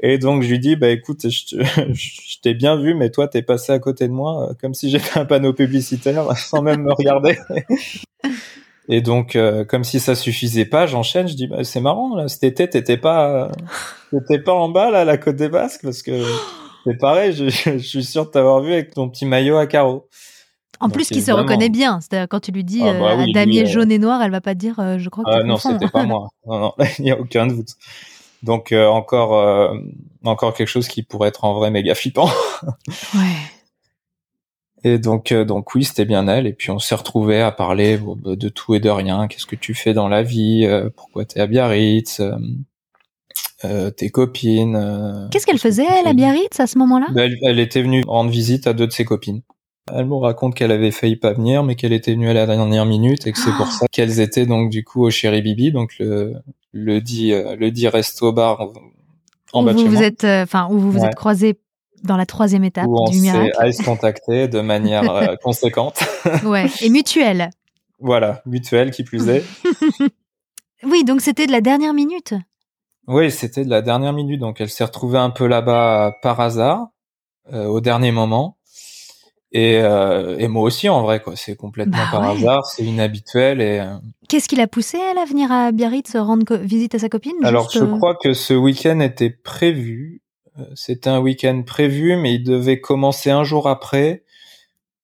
et, 0.00 0.18
donc, 0.18 0.42
je 0.42 0.48
lui 0.48 0.58
dis, 0.58 0.76
bah 0.76 0.90
écoute, 0.90 1.26
je, 1.28 2.40
t'ai 2.42 2.54
bien 2.54 2.76
vu, 2.76 2.94
mais 2.94 3.10
toi, 3.10 3.28
t'es 3.28 3.42
passé 3.42 3.72
à 3.72 3.78
côté 3.78 4.08
de 4.08 4.12
moi, 4.12 4.50
comme 4.60 4.74
si 4.74 4.90
j'étais 4.90 5.18
un 5.18 5.24
panneau 5.24 5.52
publicitaire, 5.52 6.24
sans 6.36 6.62
même 6.62 6.82
me 6.82 6.92
regarder. 6.92 7.38
Et 8.88 9.00
donc, 9.00 9.34
euh, 9.34 9.64
comme 9.64 9.82
si 9.82 9.98
ça 9.98 10.14
suffisait 10.14 10.64
pas, 10.64 10.86
j'enchaîne. 10.86 11.26
Je 11.26 11.34
dis, 11.34 11.48
bah, 11.48 11.64
c'est 11.64 11.80
marrant, 11.80 12.14
là, 12.14 12.28
cet 12.28 12.44
été, 12.44 12.70
t'étais 12.70 12.96
pas, 12.96 13.50
t'étais 14.12 14.38
pas 14.38 14.52
en 14.52 14.68
bas 14.68 14.92
là, 14.92 15.00
à 15.00 15.04
la 15.04 15.18
côte 15.18 15.34
des 15.34 15.48
Basques, 15.48 15.82
parce 15.82 16.02
que 16.02 16.22
c'est 16.86 16.96
pareil. 16.96 17.32
Je, 17.32 17.48
je, 17.48 17.78
suis 17.78 18.04
sûr 18.04 18.26
de 18.26 18.30
t'avoir 18.30 18.60
vu 18.60 18.72
avec 18.72 18.94
ton 18.94 19.08
petit 19.08 19.26
maillot 19.26 19.56
à 19.56 19.66
carreaux. 19.66 20.08
En 20.78 20.88
plus, 20.88 21.08
qui 21.08 21.22
se 21.22 21.32
reconnaît 21.32 21.70
bien. 21.70 22.00
C'est-à-dire 22.00 22.28
quand 22.28 22.38
tu 22.38 22.52
lui 22.52 22.62
dis 22.62 22.82
ah, 22.84 22.92
bah 22.92 23.18
euh, 23.18 23.24
damier 23.32 23.62
euh, 23.62 23.66
jaune 23.66 23.90
et 23.90 23.98
noir, 23.98 24.22
elle 24.22 24.30
va 24.30 24.42
pas 24.42 24.54
dire, 24.54 24.76
je 24.98 25.08
crois 25.08 25.24
que. 25.24 25.30
Ah, 25.32 25.42
non, 25.42 25.56
c'était 25.56 25.88
pas 25.88 26.04
moi. 26.04 26.28
Non, 26.46 26.60
non, 26.60 26.72
il 26.98 27.06
n'y 27.06 27.10
a 27.10 27.18
aucun 27.18 27.46
doute. 27.46 27.70
Donc 28.46 28.72
encore, 28.72 29.74
encore 30.24 30.54
quelque 30.54 30.68
chose 30.68 30.88
qui 30.88 31.02
pourrait 31.02 31.28
être 31.28 31.44
en 31.44 31.54
vrai 31.54 31.70
méga 31.70 31.94
flippant. 31.94 32.30
ouais. 33.14 33.36
Et 34.86 34.98
donc, 34.98 35.32
euh, 35.32 35.44
donc 35.44 35.74
oui, 35.74 35.82
c'était 35.82 36.04
bien 36.04 36.28
elle. 36.28 36.46
Et 36.46 36.52
puis 36.52 36.70
on 36.70 36.78
s'est 36.78 36.94
retrouvés 36.94 37.40
à 37.40 37.50
parler 37.50 37.98
bah, 37.98 38.36
de 38.36 38.48
tout 38.48 38.74
et 38.74 38.80
de 38.80 38.88
rien. 38.88 39.26
Qu'est-ce 39.26 39.46
que 39.46 39.56
tu 39.56 39.74
fais 39.74 39.94
dans 39.94 40.08
la 40.08 40.22
vie 40.22 40.64
euh, 40.64 40.90
Pourquoi 40.94 41.24
t'es 41.24 41.40
à 41.40 41.48
Biarritz 41.48 42.20
euh, 43.64 43.90
Tes 43.90 44.10
copines 44.10 45.28
Qu'est-ce 45.32 45.44
qu'elle 45.44 45.58
faisait 45.58 45.86
elle 45.86 46.06
à 46.06 46.12
Biarritz 46.12 46.60
à 46.60 46.68
ce 46.68 46.78
moment-là? 46.78 47.08
Bah, 47.12 47.22
elle, 47.42 47.58
était 47.58 47.82
venue 47.82 48.04
rendre 48.06 48.30
visite 48.30 48.68
à 48.68 48.74
deux 48.74 48.86
de 48.86 48.92
ses 48.92 49.04
copines. 49.04 49.42
Elle 49.92 50.06
me 50.06 50.16
raconte 50.16 50.54
qu'elle 50.54 50.72
avait 50.72 50.92
failli 50.92 51.16
pas 51.16 51.32
venir, 51.32 51.64
mais 51.64 51.74
qu'elle 51.74 51.92
était 51.92 52.12
venue 52.12 52.28
à 52.28 52.34
la 52.34 52.46
dernière 52.46 52.86
minute 52.86 53.26
et 53.26 53.32
que 53.32 53.38
c'est 53.38 53.52
pour 53.56 53.68
ça 53.68 53.86
qu'elles 53.90 54.20
étaient 54.20 54.46
donc 54.46 54.70
du 54.70 54.84
coup 54.84 55.04
au 55.04 55.10
Chéri 55.10 55.42
Bibi, 55.42 55.70
donc 55.70 55.98
le 55.98 56.34
le 56.72 57.00
dit 57.00 57.30
le 57.30 57.70
dit 57.70 57.88
resto 57.88 58.32
bar 58.32 58.72
en 59.52 59.66
où 59.66 59.76
vous 59.76 59.86
vous 59.86 60.02
êtes, 60.02 60.24
enfin 60.24 60.68
où 60.70 60.78
vous 60.78 60.92
vous 60.92 61.04
êtes 61.04 61.14
croisés 61.14 61.58
dans 62.02 62.16
la 62.16 62.26
troisième 62.26 62.64
étape 62.64 62.86
où 62.88 63.10
du 63.10 63.20
miracle. 63.20 63.52
on 63.58 63.72
s'est 63.72 63.84
contacté 63.84 64.48
de 64.48 64.60
manière 64.60 65.10
euh, 65.10 65.34
conséquente. 65.42 65.98
ouais, 66.44 66.66
et 66.80 66.90
mutuelle. 66.90 67.50
Voilà, 67.98 68.42
mutuelle 68.46 68.90
qui 68.90 69.04
plus 69.04 69.28
est. 69.28 69.44
oui, 70.84 71.04
donc 71.04 71.20
c'était 71.20 71.46
de 71.46 71.52
la 71.52 71.60
dernière 71.60 71.94
minute. 71.94 72.34
Oui, 73.08 73.30
c'était 73.30 73.64
de 73.64 73.70
la 73.70 73.82
dernière 73.82 74.12
minute. 74.12 74.40
Donc 74.40 74.60
elle 74.60 74.70
s'est 74.70 74.84
retrouvée 74.84 75.18
un 75.18 75.30
peu 75.30 75.46
là-bas 75.46 76.16
par 76.22 76.40
hasard, 76.40 76.88
euh, 77.52 77.66
au 77.66 77.80
dernier 77.80 78.12
moment. 78.12 78.55
Et, 79.56 79.78
euh, 79.78 80.36
et, 80.38 80.48
moi 80.48 80.64
aussi, 80.64 80.88
en 80.88 81.02
vrai, 81.02 81.20
quoi. 81.20 81.34
C'est 81.36 81.56
complètement 81.56 81.96
bah 81.96 82.08
par 82.10 82.22
hasard, 82.30 82.66
c'est 82.66 82.84
inhabituel. 82.84 83.60
Et 83.60 83.82
qu'est-ce 84.28 84.48
qui 84.48 84.56
l'a 84.56 84.66
poussé 84.66 84.98
à 84.98 85.24
venir 85.24 85.50
à 85.50 85.72
Biarritz 85.72 86.14
rendre 86.16 86.56
visite 86.56 86.94
à 86.94 86.98
sa 86.98 87.08
copine 87.08 87.36
Alors, 87.42 87.70
je 87.70 87.84
crois 87.84 88.16
que 88.16 88.34
ce 88.34 88.52
week-end 88.54 89.00
était 89.00 89.30
prévu 89.30 90.20
euh, 90.58 90.64
c'était 90.74 91.10
un 91.10 91.20
week-end 91.20 91.62
prévu, 91.62 92.16
mais 92.16 92.34
il 92.34 92.42
devait 92.42 92.80
commencer 92.80 93.30
un 93.30 93.44
jour 93.44 93.68
après. 93.68 94.22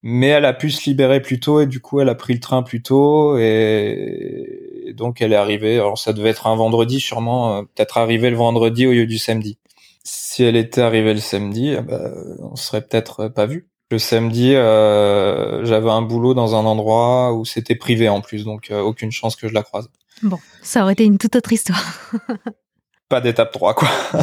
Mais 0.02 0.28
elle 0.28 0.44
a 0.44 0.52
pu 0.52 0.70
se 0.70 0.84
libérer 0.90 1.22
plus 1.22 1.38
tôt 1.38 1.60
et 1.60 1.66
du 1.66 1.78
coup 1.78 2.00
elle 2.00 2.08
a 2.08 2.16
pris 2.16 2.34
le 2.34 2.40
train 2.40 2.64
plus 2.64 2.82
tôt 2.82 3.38
et 3.38 4.92
donc 4.96 5.22
elle 5.22 5.32
est 5.32 5.36
arrivée. 5.36 5.74
Alors 5.74 5.96
ça 5.96 6.12
devait 6.12 6.30
être 6.30 6.48
un 6.48 6.56
vendredi 6.56 6.98
sûrement, 6.98 7.58
euh, 7.58 7.62
peut-être 7.62 7.98
arrivée 7.98 8.30
le 8.30 8.36
vendredi 8.36 8.84
au 8.88 8.92
lieu 8.92 9.06
du 9.06 9.18
samedi. 9.18 9.58
Si 10.02 10.42
elle 10.42 10.56
était 10.56 10.80
arrivée 10.80 11.14
le 11.14 11.20
samedi, 11.20 11.76
ben, 11.86 12.12
on 12.40 12.56
serait 12.56 12.82
peut-être 12.82 13.28
pas 13.28 13.46
vu. 13.46 13.68
Le 13.92 13.98
samedi, 13.98 14.54
euh, 14.54 15.66
j'avais 15.66 15.90
un 15.90 16.00
boulot 16.00 16.32
dans 16.32 16.54
un 16.54 16.64
endroit 16.64 17.34
où 17.34 17.44
c'était 17.44 17.74
privé 17.74 18.08
en 18.08 18.22
plus, 18.22 18.42
donc 18.42 18.70
euh, 18.70 18.80
aucune 18.80 19.12
chance 19.12 19.36
que 19.36 19.48
je 19.48 19.52
la 19.52 19.62
croise. 19.62 19.90
Bon, 20.22 20.38
ça 20.62 20.82
aurait 20.82 20.94
été 20.94 21.04
une 21.04 21.18
toute 21.18 21.36
autre 21.36 21.52
histoire. 21.52 21.84
Pas 23.10 23.20
d'étape 23.20 23.52
3, 23.52 23.74
quoi. 23.74 23.90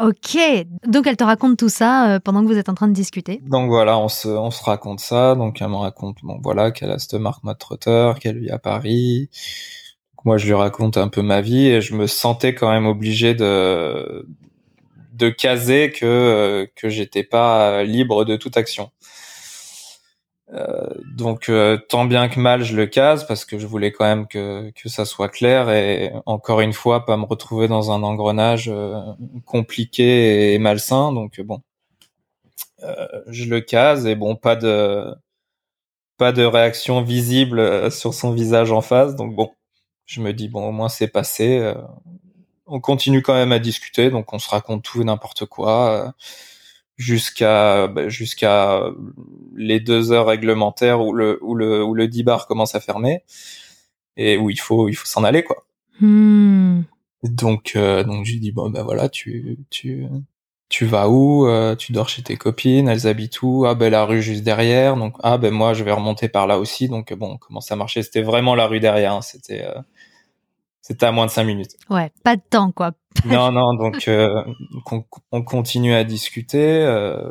ok, 0.00 0.38
donc 0.86 1.06
elle 1.06 1.18
te 1.18 1.24
raconte 1.24 1.58
tout 1.58 1.68
ça 1.68 2.14
euh, 2.14 2.18
pendant 2.18 2.40
que 2.40 2.46
vous 2.46 2.56
êtes 2.56 2.70
en 2.70 2.74
train 2.74 2.88
de 2.88 2.94
discuter. 2.94 3.42
Donc 3.46 3.68
voilà, 3.68 3.98
on 3.98 4.08
se, 4.08 4.28
on 4.28 4.50
se 4.50 4.64
raconte 4.64 5.00
ça. 5.00 5.34
Donc 5.34 5.60
elle 5.60 5.68
me 5.68 5.76
raconte, 5.76 6.16
bon 6.22 6.40
voilà, 6.42 6.70
qu'elle 6.70 6.92
a 6.92 6.98
cette 6.98 7.12
marque 7.12 7.42
Trotter, 7.58 8.12
qu'elle 8.20 8.38
vit 8.38 8.50
à 8.50 8.58
Paris. 8.58 9.28
moi, 10.24 10.38
je 10.38 10.46
lui 10.46 10.54
raconte 10.54 10.96
un 10.96 11.08
peu 11.08 11.20
ma 11.20 11.42
vie 11.42 11.66
et 11.66 11.82
je 11.82 11.94
me 11.94 12.06
sentais 12.06 12.54
quand 12.54 12.70
même 12.70 12.86
obligé 12.86 13.34
de 13.34 14.26
de 15.12 15.30
caser 15.30 15.92
que 15.92 16.06
euh, 16.06 16.66
que 16.74 16.88
j'étais 16.88 17.22
pas 17.24 17.84
libre 17.84 18.24
de 18.24 18.36
toute 18.36 18.56
action. 18.56 18.90
Euh, 20.52 20.86
donc 21.16 21.48
euh, 21.48 21.78
tant 21.88 22.04
bien 22.04 22.28
que 22.28 22.38
mal 22.40 22.62
je 22.62 22.76
le 22.76 22.86
case 22.86 23.26
parce 23.26 23.44
que 23.46 23.58
je 23.58 23.66
voulais 23.66 23.92
quand 23.92 24.04
même 24.04 24.26
que 24.26 24.70
que 24.72 24.88
ça 24.88 25.06
soit 25.06 25.28
clair 25.30 25.70
et 25.70 26.12
encore 26.26 26.60
une 26.60 26.74
fois 26.74 27.06
pas 27.06 27.16
me 27.16 27.24
retrouver 27.24 27.68
dans 27.68 27.90
un 27.90 28.02
engrenage 28.02 28.70
compliqué 29.46 30.52
et 30.54 30.58
malsain 30.58 31.12
donc 31.12 31.40
bon 31.40 31.62
je 33.28 33.44
le 33.46 33.60
case 33.60 34.06
et 34.06 34.14
bon 34.14 34.36
pas 34.36 34.56
de 34.56 35.06
pas 36.18 36.32
de 36.32 36.44
réaction 36.44 37.02
visible 37.02 37.90
sur 37.90 38.12
son 38.14 38.32
visage 38.32 38.72
en 38.72 38.82
face 38.82 39.16
donc 39.16 39.34
bon 39.34 39.52
je 40.06 40.20
me 40.20 40.32
dis 40.32 40.48
bon 40.48 40.68
au 40.68 40.72
moins 40.72 40.88
c'est 40.90 41.08
passé 41.08 41.72
on 42.72 42.80
continue 42.80 43.20
quand 43.20 43.34
même 43.34 43.52
à 43.52 43.58
discuter, 43.58 44.10
donc 44.10 44.32
on 44.32 44.38
se 44.38 44.48
raconte 44.48 44.82
tout 44.82 45.02
et 45.02 45.04
n'importe 45.04 45.44
quoi 45.44 45.90
euh, 45.90 46.10
jusqu'à 46.96 47.86
bah, 47.86 48.08
jusqu'à 48.08 48.82
les 49.54 49.78
deux 49.78 50.10
heures 50.10 50.26
réglementaires 50.26 51.02
où 51.02 51.12
le 51.12 51.38
où 51.42 51.54
le 51.54 51.84
où 51.84 51.94
le 51.94 52.08
10 52.08 52.22
bar 52.24 52.46
commence 52.46 52.74
à 52.74 52.80
fermer 52.80 53.24
et 54.16 54.38
où 54.38 54.48
il 54.48 54.58
faut 54.58 54.88
il 54.88 54.94
faut 54.94 55.06
s'en 55.06 55.22
aller 55.22 55.44
quoi. 55.44 55.66
Hmm. 56.00 56.82
Donc 57.22 57.72
euh, 57.76 58.04
donc 58.04 58.24
j'ai 58.24 58.38
dit 58.38 58.52
bon 58.52 58.70
ben 58.70 58.82
voilà 58.82 59.10
tu 59.10 59.58
tu 59.70 60.06
tu 60.70 60.86
vas 60.86 61.10
où 61.10 61.46
euh, 61.46 61.76
Tu 61.76 61.92
dors 61.92 62.08
chez 62.08 62.22
tes 62.22 62.36
copines 62.36 62.88
Elles 62.88 63.06
habitent 63.06 63.42
où? 63.42 63.66
Ah 63.66 63.74
ben 63.74 63.90
la 63.90 64.06
rue 64.06 64.22
juste 64.22 64.44
derrière. 64.44 64.96
Donc 64.96 65.16
ah 65.22 65.36
ben 65.36 65.52
moi 65.52 65.74
je 65.74 65.84
vais 65.84 65.92
remonter 65.92 66.28
par 66.28 66.46
là 66.46 66.58
aussi. 66.58 66.88
Donc 66.88 67.12
bon 67.12 67.36
comment 67.36 67.60
ça 67.60 67.76
marchait? 67.76 68.02
C'était 68.02 68.22
vraiment 68.22 68.54
la 68.54 68.66
rue 68.66 68.80
derrière. 68.80 69.12
Hein. 69.14 69.22
C'était 69.22 69.66
c'était 70.82 71.06
à 71.06 71.12
moins 71.12 71.26
de 71.26 71.30
cinq 71.30 71.44
minutes. 71.44 71.76
Ouais, 71.88 72.10
pas 72.24 72.36
de 72.36 72.42
temps, 72.42 72.72
quoi. 72.72 72.90
non, 73.24 73.52
non, 73.52 73.74
donc 73.74 74.08
euh, 74.08 74.42
on, 75.30 75.42
continue 75.42 75.94
à 75.94 76.02
discuter 76.02 76.82
euh, 76.82 77.30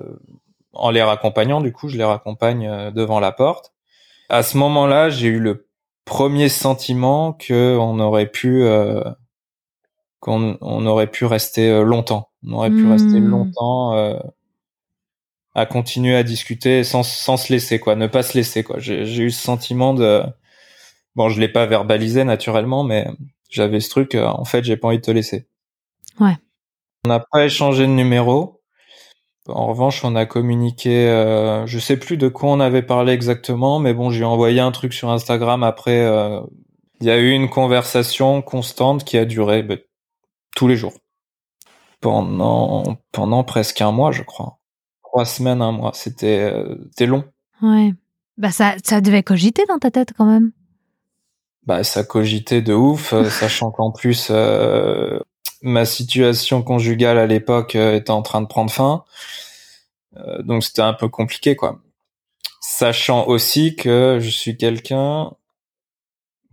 en 0.73 0.89
les 0.89 1.03
raccompagnant. 1.03 1.59
Du 1.59 1.73
coup, 1.73 1.89
je 1.89 1.97
les 1.97 2.03
raccompagne 2.03 2.67
euh, 2.67 2.91
devant 2.91 3.19
la 3.19 3.31
porte. 3.31 3.73
À 4.29 4.41
ce 4.41 4.57
moment-là, 4.57 5.09
j'ai 5.09 5.27
eu 5.27 5.39
le 5.39 5.67
premier 6.05 6.47
sentiment 6.47 7.33
que 7.33 7.77
on 7.77 7.99
aurait 7.99 8.27
pu 8.27 8.63
euh, 8.63 9.03
qu'on 10.21 10.57
on 10.61 10.85
aurait 10.85 11.07
pu 11.07 11.25
rester 11.25 11.83
longtemps. 11.83 12.29
On 12.47 12.53
aurait 12.53 12.71
pu 12.71 12.89
rester 12.89 13.19
hmm. 13.19 13.27
longtemps 13.27 14.21
à 15.53 15.65
continuer 15.65 16.15
à 16.15 16.23
discuter 16.23 16.83
sans 16.83 17.03
sans 17.03 17.35
se 17.35 17.51
laisser 17.51 17.79
quoi, 17.79 17.95
ne 17.95 18.07
pas 18.07 18.23
se 18.23 18.37
laisser 18.37 18.63
quoi. 18.63 18.79
J'ai 18.79 19.03
eu 19.03 19.31
ce 19.31 19.41
sentiment 19.41 19.93
de 19.93 20.23
bon, 21.15 21.29
je 21.29 21.39
l'ai 21.39 21.49
pas 21.49 21.65
verbalisé 21.65 22.23
naturellement, 22.23 22.83
mais 22.83 23.07
j'avais 23.51 23.79
ce 23.79 23.89
truc, 23.89 24.15
euh, 24.15 24.27
en 24.27 24.45
fait, 24.45 24.63
j'ai 24.63 24.77
pas 24.77 24.87
envie 24.87 24.97
de 24.97 25.03
te 25.03 25.11
laisser. 25.11 25.47
Ouais. 26.19 26.37
On 27.05 27.09
n'a 27.09 27.19
pas 27.19 27.45
échangé 27.45 27.85
de 27.85 27.91
numéro. 27.91 28.61
En 29.47 29.67
revanche, 29.67 30.03
on 30.03 30.15
a 30.15 30.25
communiqué, 30.25 31.09
euh, 31.09 31.65
je 31.65 31.79
sais 31.79 31.97
plus 31.97 32.17
de 32.17 32.27
quoi 32.27 32.51
on 32.51 32.59
avait 32.59 32.83
parlé 32.83 33.13
exactement, 33.13 33.79
mais 33.79 33.93
bon, 33.93 34.11
j'ai 34.11 34.23
envoyé 34.23 34.59
un 34.59 34.71
truc 34.71 34.93
sur 34.93 35.09
Instagram 35.09 35.63
après. 35.63 35.99
Euh, 35.99 36.41
il 36.99 37.07
y 37.07 37.11
a 37.11 37.17
eu 37.17 37.31
une 37.31 37.49
conversation 37.49 38.43
constante 38.43 39.03
qui 39.03 39.17
a 39.17 39.25
duré 39.25 39.63
bah, 39.63 39.75
tous 40.55 40.67
les 40.67 40.75
jours 40.75 40.93
pendant 42.01 42.97
pendant 43.11 43.43
presque 43.43 43.81
un 43.81 43.91
mois, 43.91 44.11
je 44.11 44.23
crois. 44.23 44.59
Trois 45.03 45.25
semaines, 45.25 45.61
un 45.61 45.71
mois. 45.71 45.91
C'était 45.93 46.39
euh, 46.39 47.05
long. 47.07 47.23
Ouais. 47.61 47.93
Bah 48.37 48.51
ça 48.51 48.75
ça 48.83 49.01
devait 49.01 49.23
cogiter 49.23 49.63
dans 49.67 49.79
ta 49.79 49.91
tête 49.91 50.13
quand 50.17 50.25
même 50.25 50.51
bah, 51.65 51.83
ça 51.83 52.03
cogitait 52.03 52.61
de 52.61 52.73
ouf, 52.73 53.13
euh, 53.13 53.29
sachant 53.29 53.71
qu'en 53.71 53.91
plus 53.91 54.27
euh, 54.31 55.19
ma 55.61 55.85
situation 55.85 56.63
conjugale 56.63 57.17
à 57.17 57.27
l'époque 57.27 57.75
euh, 57.75 57.95
était 57.95 58.11
en 58.11 58.21
train 58.23 58.41
de 58.41 58.47
prendre 58.47 58.71
fin, 58.71 59.03
donc 60.39 60.63
c'était 60.63 60.81
un 60.81 60.93
peu 60.93 61.07
compliqué 61.07 61.55
quoi. 61.55 61.79
Sachant 62.59 63.27
aussi 63.27 63.75
que 63.75 64.17
je 64.19 64.29
suis 64.29 64.57
quelqu'un 64.57 65.31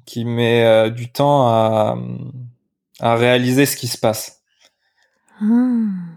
qui 0.07 0.25
met 0.25 0.91
du 0.91 1.11
temps 1.11 1.49
à, 1.49 1.99
à 3.01 3.17
réaliser 3.17 3.67
ce 3.67 3.77
qui 3.77 3.89
se 3.89 3.99
passe. 3.99 4.43
Ah. 5.41 5.45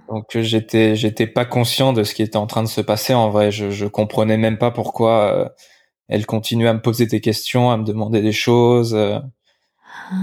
Donc 0.08 0.38
j'étais 0.38 0.96
j'étais 0.96 1.28
pas 1.28 1.46
conscient 1.46 1.94
de 1.94 2.04
ce 2.04 2.14
qui 2.14 2.22
était 2.22 2.38
en 2.38 2.48
train 2.48 2.64
de 2.64 2.68
se 2.68 2.82
passer 2.82 3.14
en 3.16 3.32
vrai. 3.32 3.52
Je 3.52 3.72
je 3.72 3.86
comprenais 3.88 4.38
même 4.38 4.60
pas 4.60 4.72
pourquoi 4.72 5.56
elle 6.12 6.26
continuait 6.26 6.67
à 6.67 6.74
me 6.74 6.82
poser 6.82 7.06
des 7.06 7.21
questions, 7.21 7.71
à 7.71 7.78
me 7.78 7.86
demander 7.86 8.21
des 8.21 8.34
choses. 8.34 8.93
Euh. 8.93 9.19
Ah. 10.12 10.17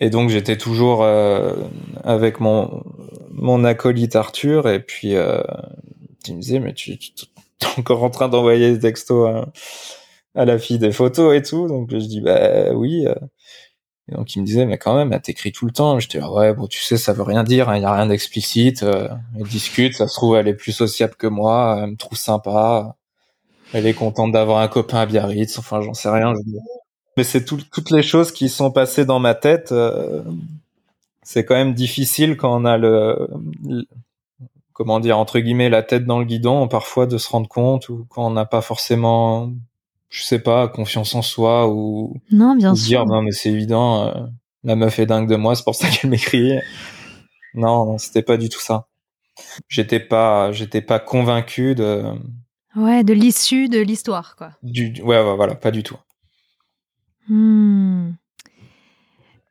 Et 0.00 0.08
donc 0.08 0.30
j'étais 0.30 0.56
toujours 0.56 1.02
euh, 1.02 1.54
avec 2.02 2.40
mon 2.40 2.82
mon 3.30 3.62
acolyte 3.64 4.16
Arthur 4.16 4.68
et 4.68 4.80
puis 4.80 5.14
euh, 5.14 5.42
il 6.26 6.36
me 6.36 6.40
disait 6.40 6.60
mais 6.60 6.72
tu, 6.72 6.98
tu 6.98 7.26
es 7.62 7.66
encore 7.78 8.02
en 8.02 8.10
train 8.10 8.28
d'envoyer 8.28 8.72
des 8.72 8.78
textos 8.78 9.28
à, 9.28 9.52
à, 10.34 10.44
la 10.46 10.58
fille 10.58 10.78
des 10.78 10.92
photos 10.92 11.34
et 11.34 11.42
tout 11.42 11.68
donc 11.68 11.90
je 11.90 11.96
dis 11.96 12.20
bah 12.20 12.72
oui 12.74 13.06
et 14.08 14.14
donc 14.14 14.34
il 14.34 14.40
me 14.40 14.46
disait 14.46 14.66
mais 14.66 14.76
quand 14.76 14.94
même 14.94 15.14
elle 15.14 15.22
t'écrit 15.22 15.52
tout 15.52 15.64
le 15.64 15.72
temps 15.72 15.98
j'étais 15.98 16.20
là 16.20 16.30
ouais 16.30 16.52
bon 16.52 16.66
tu 16.66 16.82
sais 16.82 16.98
ça 16.98 17.14
veut 17.14 17.22
rien 17.22 17.42
dire 17.42 17.66
il 17.68 17.78
hein, 17.78 17.78
y 17.78 17.84
a 17.84 17.94
rien 17.94 18.06
d'explicite 18.06 18.82
elle 18.82 19.46
discute 19.48 19.94
ça 19.94 20.08
se 20.08 20.14
trouve 20.14 20.36
elle 20.36 20.48
est 20.48 20.54
plus 20.54 20.72
sociable 20.72 21.14
que 21.16 21.26
moi 21.26 21.80
elle 21.82 21.92
me 21.92 21.96
trouve 21.96 22.18
sympa 22.18 22.96
elle 23.72 23.86
est 23.86 23.94
contente 23.94 24.32
d'avoir 24.32 24.58
un 24.58 24.68
copain 24.68 24.98
à 24.98 25.06
Biarritz. 25.06 25.58
Enfin, 25.58 25.80
j'en 25.82 25.94
sais 25.94 26.08
rien. 26.08 26.32
Mais 27.16 27.24
c'est 27.24 27.44
toutes 27.44 27.90
les 27.90 28.02
choses 28.02 28.32
qui 28.32 28.48
sont 28.48 28.70
passées 28.70 29.04
dans 29.04 29.18
ma 29.18 29.34
tête. 29.34 29.72
Euh, 29.72 30.22
c'est 31.22 31.44
quand 31.44 31.54
même 31.54 31.74
difficile 31.74 32.36
quand 32.36 32.60
on 32.60 32.64
a 32.64 32.78
le, 32.78 33.28
comment 34.72 35.00
dire 35.00 35.18
entre 35.18 35.40
guillemets 35.40 35.70
la 35.70 35.82
tête 35.82 36.04
dans 36.04 36.18
le 36.18 36.24
guidon, 36.24 36.68
parfois 36.68 37.06
de 37.06 37.18
se 37.18 37.28
rendre 37.28 37.48
compte 37.48 37.88
ou 37.88 38.06
quand 38.10 38.26
on 38.26 38.30
n'a 38.30 38.44
pas 38.44 38.60
forcément, 38.60 39.50
je 40.08 40.22
sais 40.22 40.38
pas, 40.38 40.68
confiance 40.68 41.14
en 41.14 41.22
soi 41.22 41.68
ou 41.68 42.20
non, 42.30 42.54
bien 42.54 42.74
sûr. 42.74 42.86
dire 42.86 43.06
non 43.06 43.22
mais 43.22 43.32
c'est 43.32 43.50
évident, 43.50 44.06
euh, 44.06 44.12
la 44.62 44.76
meuf 44.76 44.98
est 44.98 45.06
dingue 45.06 45.28
de 45.28 45.34
moi, 45.34 45.56
c'est 45.56 45.64
pour 45.64 45.74
ça 45.74 45.88
qu'elle 45.88 46.10
m'écrit. 46.10 46.52
Non, 47.54 47.86
non, 47.86 47.98
c'était 47.98 48.22
pas 48.22 48.36
du 48.36 48.48
tout 48.50 48.60
ça. 48.60 48.86
J'étais 49.66 50.00
pas, 50.00 50.52
j'étais 50.52 50.82
pas 50.82 50.98
convaincu 50.98 51.74
de 51.74 52.04
Ouais, 52.76 53.04
de 53.04 53.14
l'issue 53.14 53.68
de 53.68 53.80
l'histoire, 53.80 54.36
quoi. 54.36 54.50
Du, 54.62 54.92
ouais, 55.02 55.22
ouais, 55.22 55.36
voilà, 55.36 55.54
pas 55.54 55.70
du 55.70 55.82
tout. 55.82 55.96
Hmm. 57.28 58.10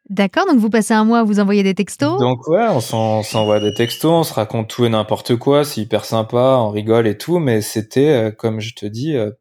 D'accord, 0.09 0.45
donc 0.45 0.57
vous 0.59 0.69
passez 0.69 0.93
un 0.93 1.03
mois 1.03 1.19
à 1.19 1.23
vous 1.23 1.39
envoyer 1.39 1.63
des 1.63 1.73
textos 1.73 2.19
Donc 2.19 2.47
ouais, 2.47 2.67
on 2.69 2.79
s'envoie 2.79 3.59
des 3.59 3.73
textos, 3.73 4.11
on 4.11 4.23
se 4.23 4.33
raconte 4.35 4.69
tout 4.69 4.85
et 4.85 4.89
n'importe 4.89 5.35
quoi, 5.35 5.63
c'est 5.63 5.81
hyper 5.81 6.05
sympa, 6.05 6.57
on 6.59 6.69
rigole 6.69 7.07
et 7.07 7.17
tout, 7.17 7.39
mais 7.39 7.61
c'était, 7.61 8.09
euh, 8.09 8.31
comme 8.31 8.59
je 8.59 8.75
te 8.75 8.85
dis, 8.85 9.15
euh, 9.15 9.31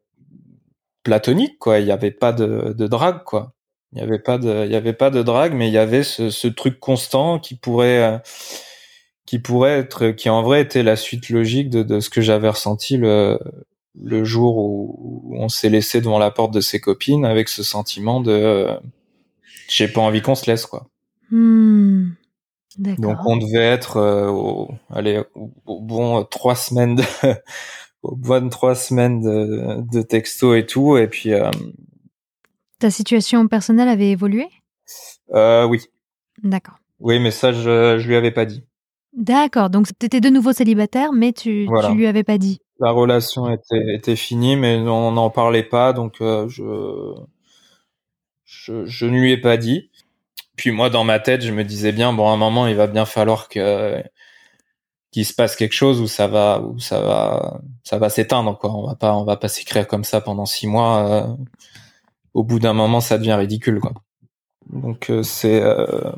platonique, 1.03 1.59
quoi. 1.59 1.77
Il 1.79 1.85
n'y 1.85 1.91
avait 1.91 2.09
pas 2.09 2.33
de, 2.33 2.73
de 2.75 2.87
drague, 2.87 3.23
quoi. 3.23 3.53
Il 3.91 3.99
n'y 3.99 4.03
avait 4.03 4.17
pas 4.19 4.39
de, 4.39 4.65
il 4.65 4.71
y 4.71 4.75
avait 4.75 4.93
pas 4.93 5.11
de 5.11 5.21
drague, 5.21 5.53
mais 5.53 5.67
il 5.67 5.73
y 5.73 5.77
avait 5.77 6.03
ce, 6.03 6.31
ce 6.31 6.47
truc 6.47 6.79
constant 6.79 7.37
qui 7.37 7.55
pourrait, 7.55 8.03
euh, 8.03 8.17
qui 9.27 9.37
pourrait 9.37 9.77
être, 9.79 10.09
qui 10.09 10.29
en 10.29 10.41
vrai 10.41 10.61
était 10.61 10.81
la 10.81 10.95
suite 10.95 11.29
logique 11.29 11.69
de, 11.69 11.83
de 11.83 11.99
ce 11.99 12.09
que 12.09 12.21
j'avais 12.21 12.49
ressenti 12.49 12.97
le, 12.97 13.39
le 14.01 14.23
jour 14.23 14.57
où, 14.57 15.35
on 15.37 15.49
s'est 15.49 15.69
laissé 15.69 16.01
devant 16.01 16.19
la 16.19 16.31
porte 16.31 16.53
de 16.53 16.61
ses 16.61 16.79
copines 16.79 17.25
avec 17.25 17.49
ce 17.49 17.63
sentiment 17.63 18.21
de 18.21 18.31
euh, 18.31 18.77
j'ai 19.67 19.87
pas 19.87 20.01
envie 20.01 20.21
qu'on 20.21 20.35
se 20.35 20.49
laisse 20.49 20.65
quoi. 20.65 20.87
Hmm. 21.31 22.09
Donc 22.77 23.17
on 23.25 23.37
devait 23.37 23.65
être 23.65 23.97
euh, 23.97 24.27
au, 24.29 24.69
allez 24.89 25.21
au, 25.65 25.81
bon 25.81 26.23
trois 26.23 26.55
semaines 26.55 26.95
de 26.95 27.03
au 28.03 28.15
bon 28.15 28.49
trois 28.49 28.75
semaines 28.75 29.21
de, 29.21 29.81
de 29.91 30.01
texto 30.01 30.55
et 30.55 30.65
tout 30.65 30.97
et 30.97 31.07
puis 31.07 31.33
euh, 31.33 31.49
ta 32.79 32.89
situation 32.91 33.47
personnelle 33.47 33.87
avait 33.87 34.09
évolué? 34.09 34.47
Oui. 35.33 35.81
D'accord. 36.43 36.79
Oui, 36.99 37.19
mais 37.19 37.31
ça 37.31 37.51
je 37.51 37.97
je 37.97 38.07
lui 38.07 38.15
avais 38.15 38.31
pas 38.31 38.45
dit. 38.45 38.63
D'accord, 39.13 39.69
donc 39.69 39.87
tu 39.97 40.05
étais 40.05 40.19
de 40.19 40.29
nouveau 40.29 40.51
célibataire, 40.51 41.13
mais 41.13 41.31
tu, 41.31 41.67
tu 41.87 41.95
lui 41.95 42.05
avais 42.05 42.25
pas 42.25 42.37
dit. 42.37 42.59
La 42.79 42.91
relation 42.91 43.51
était, 43.51 43.95
était 43.95 44.15
finie, 44.15 44.55
mais 44.57 44.77
on 44.77 45.11
n'en 45.13 45.29
parlait 45.29 45.63
pas, 45.63 45.93
donc 45.93 46.21
euh, 46.21 46.47
je, 46.49 46.63
je, 48.45 48.85
je 48.85 49.05
ne 49.05 49.19
lui 49.19 49.31
ai 49.31 49.37
pas 49.37 49.57
dit. 49.57 49.89
Puis 50.57 50.71
moi, 50.71 50.89
dans 50.89 51.03
ma 51.03 51.19
tête, 51.19 51.41
je 51.41 51.51
me 51.51 51.63
disais 51.63 51.91
bien, 51.91 52.13
bon, 52.13 52.29
à 52.29 52.33
un 52.33 52.37
moment, 52.37 52.67
il 52.67 52.75
va 52.75 52.87
bien 52.87 53.05
falloir 53.05 53.49
que 53.49 54.03
qu'il 55.15 55.25
se 55.25 55.33
passe 55.33 55.55
quelque 55.55 55.73
chose 55.73 56.01
où 56.01 56.07
ça 56.07 56.27
va 56.27 56.59
où 56.61 56.77
ça 56.79 56.99
va 56.99 57.61
ça 57.85 57.97
va 57.97 58.09
s'éteindre 58.09 58.57
quoi. 58.59 58.71
On 58.75 58.85
va 58.85 58.95
pas 58.95 59.15
on 59.15 59.23
va 59.23 59.37
pas 59.37 59.47
s'écrire 59.47 59.87
comme 59.87 60.03
ça 60.03 60.19
pendant 60.19 60.45
six 60.45 60.67
mois. 60.67 61.07
Euh, 61.07 61.35
au 62.33 62.43
bout 62.43 62.59
d'un 62.59 62.73
moment, 62.73 62.99
ça 62.99 63.17
devient 63.17 63.33
ridicule 63.35 63.79
quoi. 63.79 63.93
Donc 64.73 65.09
euh, 65.09 65.23
c'est 65.23 65.61
euh, 65.61 66.11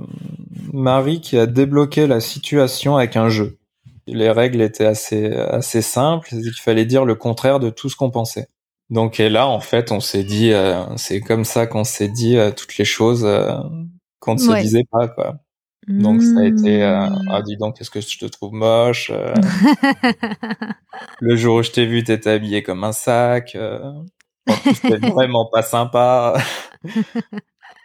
Marie 0.73 1.21
qui 1.21 1.37
a 1.37 1.45
débloqué 1.45 2.07
la 2.07 2.19
situation 2.21 2.97
avec 2.97 3.15
un 3.17 3.29
jeu. 3.29 3.59
Les 4.07 4.31
règles 4.31 4.61
étaient 4.61 4.85
assez 4.85 5.31
assez 5.33 5.81
simples, 5.81 6.29
il 6.31 6.51
fallait 6.53 6.85
dire 6.85 7.05
le 7.05 7.15
contraire 7.15 7.59
de 7.59 7.69
tout 7.69 7.89
ce 7.89 7.95
qu'on 7.95 8.11
pensait. 8.11 8.47
Donc 8.89 9.19
et 9.19 9.29
là 9.29 9.47
en 9.47 9.59
fait 9.59 9.91
on 9.91 9.99
s'est 9.99 10.23
dit 10.23 10.53
c'est 10.95 11.21
comme 11.21 11.45
ça 11.45 11.67
qu'on 11.67 11.83
s'est 11.83 12.07
dit 12.07 12.37
toutes 12.55 12.77
les 12.77 12.85
choses 12.85 13.27
qu'on 14.19 14.33
ne 14.35 14.39
se 14.39 14.61
disait 14.61 14.85
pas 14.89 15.07
quoi. 15.07 15.39
Donc 15.87 16.21
ça 16.21 16.41
a 16.41 16.43
été 16.43 16.83
euh, 16.83 17.07
hmm. 17.07 17.29
ah 17.29 17.41
dis 17.41 17.55
donc 17.55 17.77
qu'est-ce 17.77 17.89
que 17.89 18.01
je 18.01 18.17
te 18.17 18.25
trouve 18.25 18.53
moche. 18.53 19.09
Euh. 19.13 19.33
le 21.21 21.35
jour 21.37 21.57
où 21.57 21.63
je 21.63 21.71
t'ai 21.71 21.85
vu 21.85 22.03
t'étais 22.03 22.31
habillé 22.31 22.61
comme 22.61 22.83
un 22.83 22.91
sac. 22.91 23.55
Euh. 23.55 23.93
En 24.49 24.53
plus 24.53 24.81
t'es 24.81 24.97
vraiment 25.09 25.49
pas 25.49 25.61
sympa. 25.61 26.37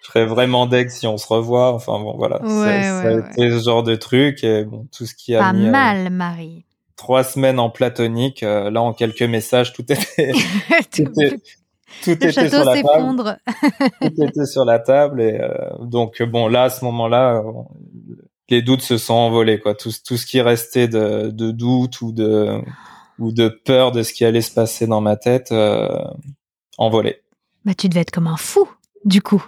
Je 0.03 0.09
serais 0.09 0.27
vraiment 0.27 0.67
deg 0.67 0.91
si 0.91 1.07
on 1.07 1.17
se 1.17 1.27
revoit. 1.27 1.73
Enfin 1.73 1.99
bon 2.01 2.17
voilà, 2.17 2.41
ça 2.45 3.09
a 3.09 3.19
été 3.19 3.51
ce 3.51 3.65
genre 3.65 3.83
de 3.83 3.95
truc. 3.95 4.45
Et 4.45 4.65
bon 4.65 4.87
tout 4.93 5.07
ce 5.07 5.15
qui 5.15 5.35
a 5.35 5.41
pas 5.41 5.53
mal 5.53 6.11
Marie. 6.11 6.65
Trois 6.97 7.25
semaines 7.25 7.59
en 7.59 7.71
platonique, 7.71 8.43
là 8.43 8.81
en 8.83 8.93
quelques 8.93 9.23
messages 9.23 9.73
tout 9.73 9.85
était, 9.91 10.33
tout 10.93 11.03
était 11.03 11.41
tout 12.03 12.11
était 12.11 12.49
sur 12.49 12.65
la 12.65 12.83
table. 12.83 13.38
tout 14.01 14.23
était 14.23 14.47
sur 14.47 14.65
la 14.65 14.79
table 14.79 15.21
et 15.21 15.38
euh, 15.41 15.51
donc 15.81 16.23
bon 16.23 16.49
là 16.49 16.65
à 16.65 16.71
ce 16.71 16.85
moment-là 16.85 17.43
les 18.49 18.62
doutes 18.62 18.83
se 18.83 18.99
sont 18.99 19.15
envolés 19.15 19.59
quoi. 19.61 19.75
Tout, 19.75 19.91
tout 20.05 20.17
ce 20.17 20.27
qui 20.27 20.41
restait 20.41 20.88
de, 20.88 21.31
de 21.31 21.51
doute 21.51 22.01
ou 22.01 22.12
de 22.12 22.61
ou 23.19 23.33
de 23.33 23.49
peur 23.49 23.93
de 23.93 24.03
ce 24.03 24.12
qui 24.12 24.25
allait 24.25 24.43
se 24.43 24.53
passer 24.53 24.87
dans 24.87 25.01
ma 25.01 25.17
tête 25.17 25.53
euh, 25.53 25.88
envolé. 26.79 27.23
Bah 27.65 27.75
tu 27.75 27.88
devais 27.88 28.01
être 28.01 28.11
comme 28.11 28.27
un 28.27 28.37
fou 28.37 28.69
du 29.05 29.23
coup 29.23 29.45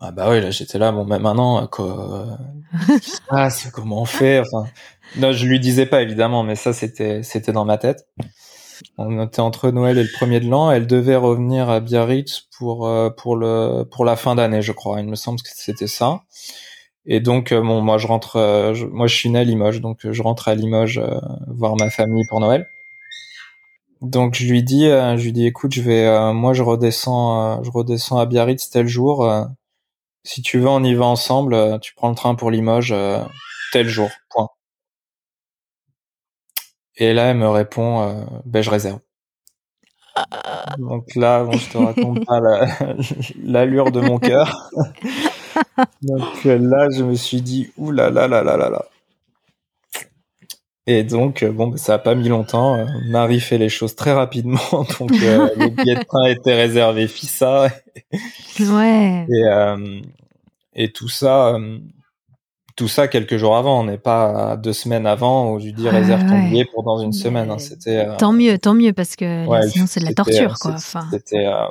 ah 0.00 0.12
bah 0.12 0.28
oui 0.30 0.40
là 0.40 0.50
j'étais 0.50 0.78
là 0.78 0.92
bon 0.92 1.04
mais 1.04 1.18
maintenant 1.18 1.66
quoi 1.66 2.38
qu'est-ce 2.86 3.00
qui 3.00 3.10
se 3.10 3.20
passe 3.28 3.70
comment 3.72 4.02
on 4.02 4.04
fait 4.04 4.40
enfin 4.40 4.70
non 5.16 5.32
je 5.32 5.46
lui 5.46 5.58
disais 5.60 5.86
pas 5.86 6.02
évidemment 6.02 6.42
mais 6.42 6.54
ça 6.54 6.72
c'était 6.72 7.22
c'était 7.22 7.52
dans 7.52 7.64
ma 7.64 7.78
tête 7.78 8.06
on 8.96 9.24
était 9.24 9.40
entre 9.40 9.70
Noël 9.70 9.98
et 9.98 10.02
le 10.02 10.10
premier 10.12 10.40
de 10.40 10.48
l'an. 10.48 10.70
Elle 10.70 10.86
devait 10.86 11.16
revenir 11.16 11.68
à 11.70 11.80
Biarritz 11.80 12.48
pour 12.56 12.86
euh, 12.86 13.10
pour 13.10 13.36
le 13.36 13.84
pour 13.84 14.04
la 14.04 14.16
fin 14.16 14.34
d'année, 14.34 14.62
je 14.62 14.72
crois. 14.72 15.00
Il 15.00 15.06
me 15.08 15.16
semble 15.16 15.40
que 15.40 15.48
c'était 15.54 15.86
ça. 15.86 16.22
Et 17.06 17.20
donc 17.20 17.52
euh, 17.52 17.60
bon, 17.62 17.80
moi 17.82 17.98
je 17.98 18.06
rentre, 18.06 18.36
euh, 18.36 18.74
moi 18.90 19.06
je 19.06 19.14
suis 19.16 19.30
né 19.30 19.38
à 19.40 19.44
Limoges, 19.44 19.80
donc 19.80 20.10
je 20.10 20.22
rentre 20.22 20.48
à 20.48 20.54
Limoges 20.54 21.00
voir 21.48 21.76
ma 21.76 21.90
famille 21.90 22.24
pour 22.28 22.40
Noël. 22.40 22.68
Donc 24.00 24.34
je 24.36 24.46
lui 24.46 24.62
dis, 24.62 24.84
je 24.84 25.22
lui 25.22 25.32
dis, 25.32 25.46
écoute, 25.46 25.74
je 25.74 25.82
vais, 25.82 26.32
moi 26.32 26.52
je 26.52 26.62
redescends, 26.62 27.62
je 27.64 27.70
redescends 27.70 28.18
à 28.18 28.26
Biarritz 28.26 28.70
tel 28.70 28.86
jour. 28.86 29.28
Si 30.24 30.42
tu 30.42 30.58
veux, 30.58 30.68
on 30.68 30.84
y 30.84 30.94
va 30.94 31.06
ensemble. 31.06 31.80
tu 31.80 31.94
prends 31.94 32.10
le 32.10 32.14
train 32.14 32.34
pour 32.34 32.50
Limoges 32.50 32.94
tel 33.72 33.88
jour. 33.88 34.10
Point. 34.30 34.48
Et 36.98 37.14
là, 37.14 37.30
elle 37.30 37.36
me 37.36 37.48
répond, 37.48 38.02
euh, 38.02 38.24
ben 38.44 38.62
je 38.62 38.70
réserve. 38.70 38.98
Donc 40.78 41.14
là, 41.14 41.44
bon, 41.44 41.52
je 41.52 41.70
te 41.70 41.78
raconte 41.78 42.26
pas 42.26 42.40
l'allure 43.42 43.92
de 43.92 44.00
mon 44.00 44.18
cœur. 44.18 44.70
donc 46.02 46.46
euh, 46.46 46.58
là, 46.58 46.88
je 46.90 47.04
me 47.04 47.14
suis 47.14 47.40
dit, 47.40 47.70
ouh 47.76 47.92
là 47.92 48.10
là 48.10 48.26
là 48.26 48.42
là 48.42 48.56
là 48.56 48.68
là. 48.68 48.84
Et 50.90 51.04
donc, 51.04 51.42
euh, 51.42 51.52
bon, 51.52 51.68
ben, 51.68 51.76
ça 51.76 51.94
a 51.94 51.98
pas 51.98 52.14
mis 52.14 52.28
longtemps. 52.28 52.84
Marie 53.08 53.40
fait 53.40 53.58
les 53.58 53.68
choses 53.68 53.94
très 53.94 54.12
rapidement, 54.12 54.58
donc 54.98 55.10
les 55.56 55.70
billets 55.70 55.96
de 55.96 56.04
train 56.04 56.24
étaient 56.26 56.54
réservés 56.54 57.08
FISA. 57.08 57.68
ouais. 58.60 59.26
Et, 59.28 60.84
et 60.84 60.92
tout 60.92 61.08
ça, 61.08 61.58
tout 62.78 62.88
ça 62.88 63.08
quelques 63.08 63.36
jours 63.36 63.56
avant. 63.56 63.80
On 63.80 63.84
n'est 63.84 63.98
pas 63.98 64.56
deux 64.56 64.72
semaines 64.72 65.06
avant 65.06 65.52
où 65.52 65.58
je 65.58 65.66
lui 65.66 65.72
dis 65.72 65.88
réserve 65.88 66.24
ton 66.26 66.48
billet 66.48 66.64
pour 66.64 66.84
dans 66.84 66.98
une 66.98 67.12
semaine. 67.12 67.50
Hein. 67.50 67.58
C'était 67.58 68.06
euh, 68.06 68.16
tant 68.16 68.32
mieux, 68.32 68.56
tant 68.56 68.72
mieux 68.72 68.92
parce 68.92 69.16
que 69.16 69.44
sinon 69.68 69.86
c'est 69.86 70.00
de 70.00 70.04
la 70.04 70.14
torture 70.14 70.54
quoi. 70.60 70.76
C'était 71.10 71.44
euh, 71.44 71.66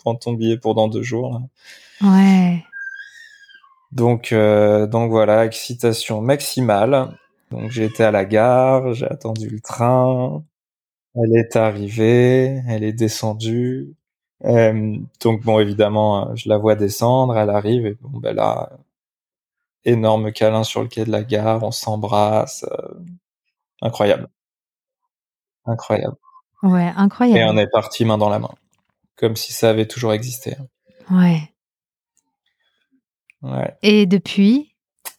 prendre 0.00 0.18
ton 0.18 0.32
billet 0.32 0.58
pour 0.58 0.74
dans 0.74 0.88
deux 0.88 1.02
jours. 1.02 1.40
Ouais. 2.02 2.64
Donc 3.92 4.32
euh, 4.32 4.88
donc 4.88 5.10
voilà, 5.10 5.46
excitation 5.46 6.20
maximale. 6.20 7.16
Donc 7.50 7.70
j'ai 7.70 7.84
été 7.84 8.04
à 8.04 8.10
la 8.10 8.24
gare, 8.24 8.94
j'ai 8.94 9.06
attendu 9.06 9.48
le 9.48 9.60
train. 9.60 10.44
Elle 11.16 11.36
est 11.36 11.56
arrivée, 11.56 12.62
elle 12.68 12.84
est 12.84 12.92
descendue. 12.92 13.94
donc 14.42 15.42
bon 15.42 15.58
évidemment, 15.60 16.34
je 16.36 16.48
la 16.48 16.58
vois 16.58 16.76
descendre, 16.76 17.36
elle 17.36 17.50
arrive 17.50 17.86
et 17.86 17.96
bon 18.00 18.18
ben 18.18 18.34
là 18.34 18.70
énorme 19.84 20.32
câlin 20.32 20.64
sur 20.64 20.82
le 20.82 20.88
quai 20.88 21.04
de 21.04 21.10
la 21.10 21.22
gare, 21.22 21.62
on 21.62 21.70
s'embrasse. 21.70 22.64
Euh, 22.70 23.00
incroyable. 23.82 24.28
Incroyable. 25.64 26.16
Ouais, 26.62 26.92
incroyable. 26.96 27.38
Et 27.38 27.44
on 27.44 27.56
est 27.56 27.70
parti 27.70 28.04
main 28.04 28.18
dans 28.18 28.28
la 28.28 28.38
main. 28.38 28.54
Comme 29.16 29.36
si 29.36 29.52
ça 29.52 29.70
avait 29.70 29.86
toujours 29.86 30.12
existé. 30.12 30.56
Ouais. 31.10 31.40
Ouais. 33.42 33.74
Et 33.82 34.06
depuis? 34.06 34.69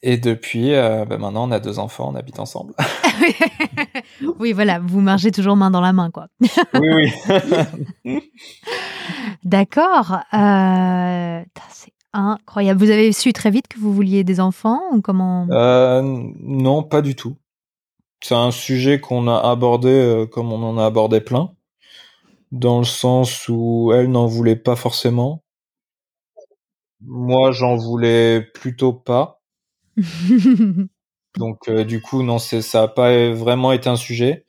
Et 0.03 0.17
depuis, 0.17 0.73
euh, 0.73 1.05
ben 1.05 1.19
maintenant, 1.19 1.47
on 1.47 1.51
a 1.51 1.59
deux 1.59 1.77
enfants, 1.77 2.09
on 2.11 2.15
habite 2.15 2.39
ensemble. 2.39 2.73
oui, 4.39 4.51
voilà, 4.51 4.79
vous 4.79 4.99
marchez 4.99 5.31
toujours 5.31 5.55
main 5.55 5.69
dans 5.69 5.81
la 5.81 5.93
main, 5.93 6.09
quoi. 6.09 6.27
oui, 6.73 7.11
oui. 8.05 8.31
D'accord. 9.43 10.17
Euh, 10.33 11.43
c'est 11.69 11.93
Incroyable. 12.13 12.79
Vous 12.79 12.89
avez 12.89 13.13
su 13.13 13.31
très 13.31 13.51
vite 13.51 13.69
que 13.69 13.79
vous 13.79 13.93
vouliez 13.93 14.23
des 14.23 14.41
enfants 14.41 14.81
ou 14.91 15.01
comment? 15.01 15.47
Euh, 15.49 16.01
Non, 16.41 16.83
pas 16.83 17.01
du 17.01 17.15
tout. 17.15 17.37
C'est 18.21 18.35
un 18.35 18.51
sujet 18.51 18.99
qu'on 18.99 19.27
a 19.27 19.37
abordé 19.37 19.89
euh, 19.89 20.25
comme 20.27 20.51
on 20.51 20.61
en 20.61 20.77
a 20.77 20.85
abordé 20.85 21.21
plein, 21.21 21.53
dans 22.51 22.79
le 22.79 22.85
sens 22.85 23.47
où 23.47 23.93
elle 23.95 24.11
n'en 24.11 24.27
voulait 24.27 24.57
pas 24.57 24.75
forcément. 24.75 25.43
Moi, 26.99 27.51
j'en 27.51 27.77
voulais 27.77 28.41
plutôt 28.41 28.93
pas. 28.93 29.40
Donc, 31.37 31.69
euh, 31.69 31.83
du 31.83 32.01
coup, 32.01 32.23
non, 32.23 32.39
ça 32.39 32.81
n'a 32.81 32.87
pas 32.87 33.31
vraiment 33.31 33.71
été 33.71 33.89
un 33.89 33.95
sujet, 33.95 34.45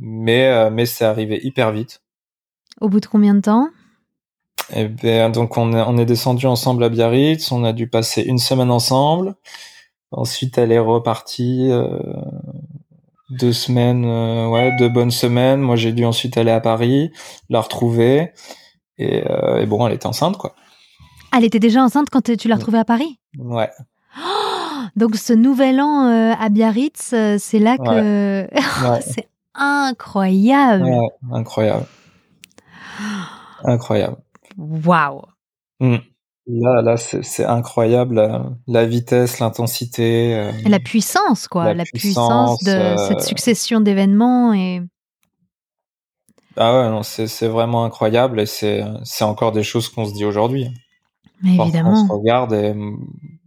mais 0.00 0.70
mais 0.70 0.86
c'est 0.86 1.04
arrivé 1.04 1.38
hyper 1.42 1.72
vite. 1.72 2.00
Au 2.80 2.88
bout 2.88 3.00
de 3.00 3.06
combien 3.06 3.34
de 3.34 3.40
temps? 3.40 3.68
Eh 4.72 4.88
bien, 4.88 5.28
donc 5.28 5.58
on 5.58 5.72
est, 5.74 5.82
on 5.82 5.98
est 5.98 6.06
descendu 6.06 6.46
ensemble 6.46 6.84
à 6.84 6.88
Biarritz, 6.88 7.52
on 7.52 7.64
a 7.64 7.72
dû 7.72 7.88
passer 7.88 8.22
une 8.22 8.38
semaine 8.38 8.70
ensemble. 8.70 9.34
Ensuite, 10.10 10.58
elle 10.58 10.72
est 10.72 10.78
repartie 10.78 11.70
euh, 11.70 11.98
deux 13.30 13.52
semaines, 13.52 14.04
euh, 14.04 14.48
ouais, 14.48 14.74
deux 14.78 14.88
bonnes 14.88 15.10
semaines. 15.10 15.60
Moi, 15.60 15.76
j'ai 15.76 15.92
dû 15.92 16.04
ensuite 16.04 16.36
aller 16.38 16.50
à 16.50 16.60
Paris, 16.60 17.10
la 17.50 17.60
retrouver, 17.60 18.32
et, 18.98 19.28
euh, 19.28 19.60
et, 19.60 19.66
bon, 19.66 19.86
elle 19.86 19.94
était 19.94 20.06
enceinte, 20.06 20.38
quoi. 20.38 20.54
Elle 21.36 21.44
était 21.44 21.58
déjà 21.58 21.82
enceinte 21.82 22.08
quand 22.10 22.22
tu 22.36 22.48
l'as 22.48 22.56
retrouvée 22.56 22.78
à 22.78 22.84
Paris? 22.84 23.18
Ouais. 23.38 23.70
donc, 24.96 25.16
ce 25.16 25.32
nouvel 25.32 25.80
an 25.80 26.06
à 26.32 26.48
Biarritz, 26.48 27.14
c'est 27.38 27.58
là 27.58 27.76
que 27.78 28.48
c'est 29.00 29.28
incroyable. 29.54 30.84
Ouais, 30.84 31.08
incroyable. 31.32 31.86
Incroyable. 33.64 34.16
Waouh 34.58 35.22
mmh. 35.80 35.96
Là, 36.46 36.82
là, 36.82 36.96
c'est 36.98 37.44
incroyable 37.44 38.22
la, 38.66 38.84
vitesse, 38.84 39.38
l'intensité, 39.38 40.34
euh, 40.34 40.52
la 40.66 40.78
puissance, 40.78 41.48
quoi, 41.48 41.72
la, 41.72 41.84
puissance, 41.84 42.62
de 42.62 42.70
euh, 42.70 42.96
cette 42.98 43.22
succession 43.22 43.80
d'événements 43.80 44.52
et. 44.52 44.82
Ah 46.58 46.76
ouais, 46.76 46.90
non, 46.90 47.02
c'est 47.02 47.48
vraiment 47.48 47.84
incroyable 47.84 48.40
et 48.40 48.46
c'est 48.46 48.84
encore 49.22 49.52
des 49.52 49.62
choses 49.62 49.88
qu'on 49.88 50.04
se 50.04 50.12
dit 50.12 50.26
aujourd'hui. 50.26 50.68
Mais 51.42 51.56
évidemment. 51.56 51.92
On 51.92 52.06
se 52.06 52.12
regarde 52.12 52.52
et 52.52 52.74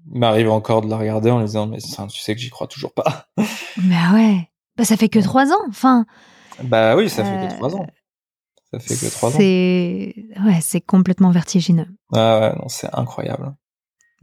m'arrive 0.10 0.50
encore 0.50 0.82
de 0.82 0.89
la 0.89 0.97
regarder 0.97 1.32
en 1.32 1.39
lui 1.39 1.45
disant 1.45 1.67
mais 1.67 1.78
tu 1.80 2.19
sais 2.19 2.36
que 2.36 2.41
j'y 2.41 2.50
crois 2.50 2.67
toujours 2.67 2.93
pas. 2.93 3.28
Bah 3.78 4.13
ouais, 4.13 4.50
bah 4.76 4.86
ça 4.86 4.97
fait 4.97 5.10
que 5.10 5.19
trois 5.19 5.52
ans, 5.52 5.65
enfin. 5.69 6.06
Bah 6.63 6.95
oui, 6.95 7.10
ça 7.10 7.23
fait 7.23 7.47
que 7.47 7.54
trois 7.54 7.76
ans. 7.76 7.88
Ça 8.73 8.80
fait 8.80 8.95
que 8.95 9.12
trois 9.12 9.30
ans. 9.30 9.38
C'est 9.38 10.15
ouais, 10.43 10.60
c'est 10.62 10.82
complètement 10.82 11.32
vertigineux. 11.32 11.88
Ah 12.13 12.39
ouais, 12.39 12.56
non, 12.60 12.67
c'est 12.67 12.89
incroyable. 12.93 13.56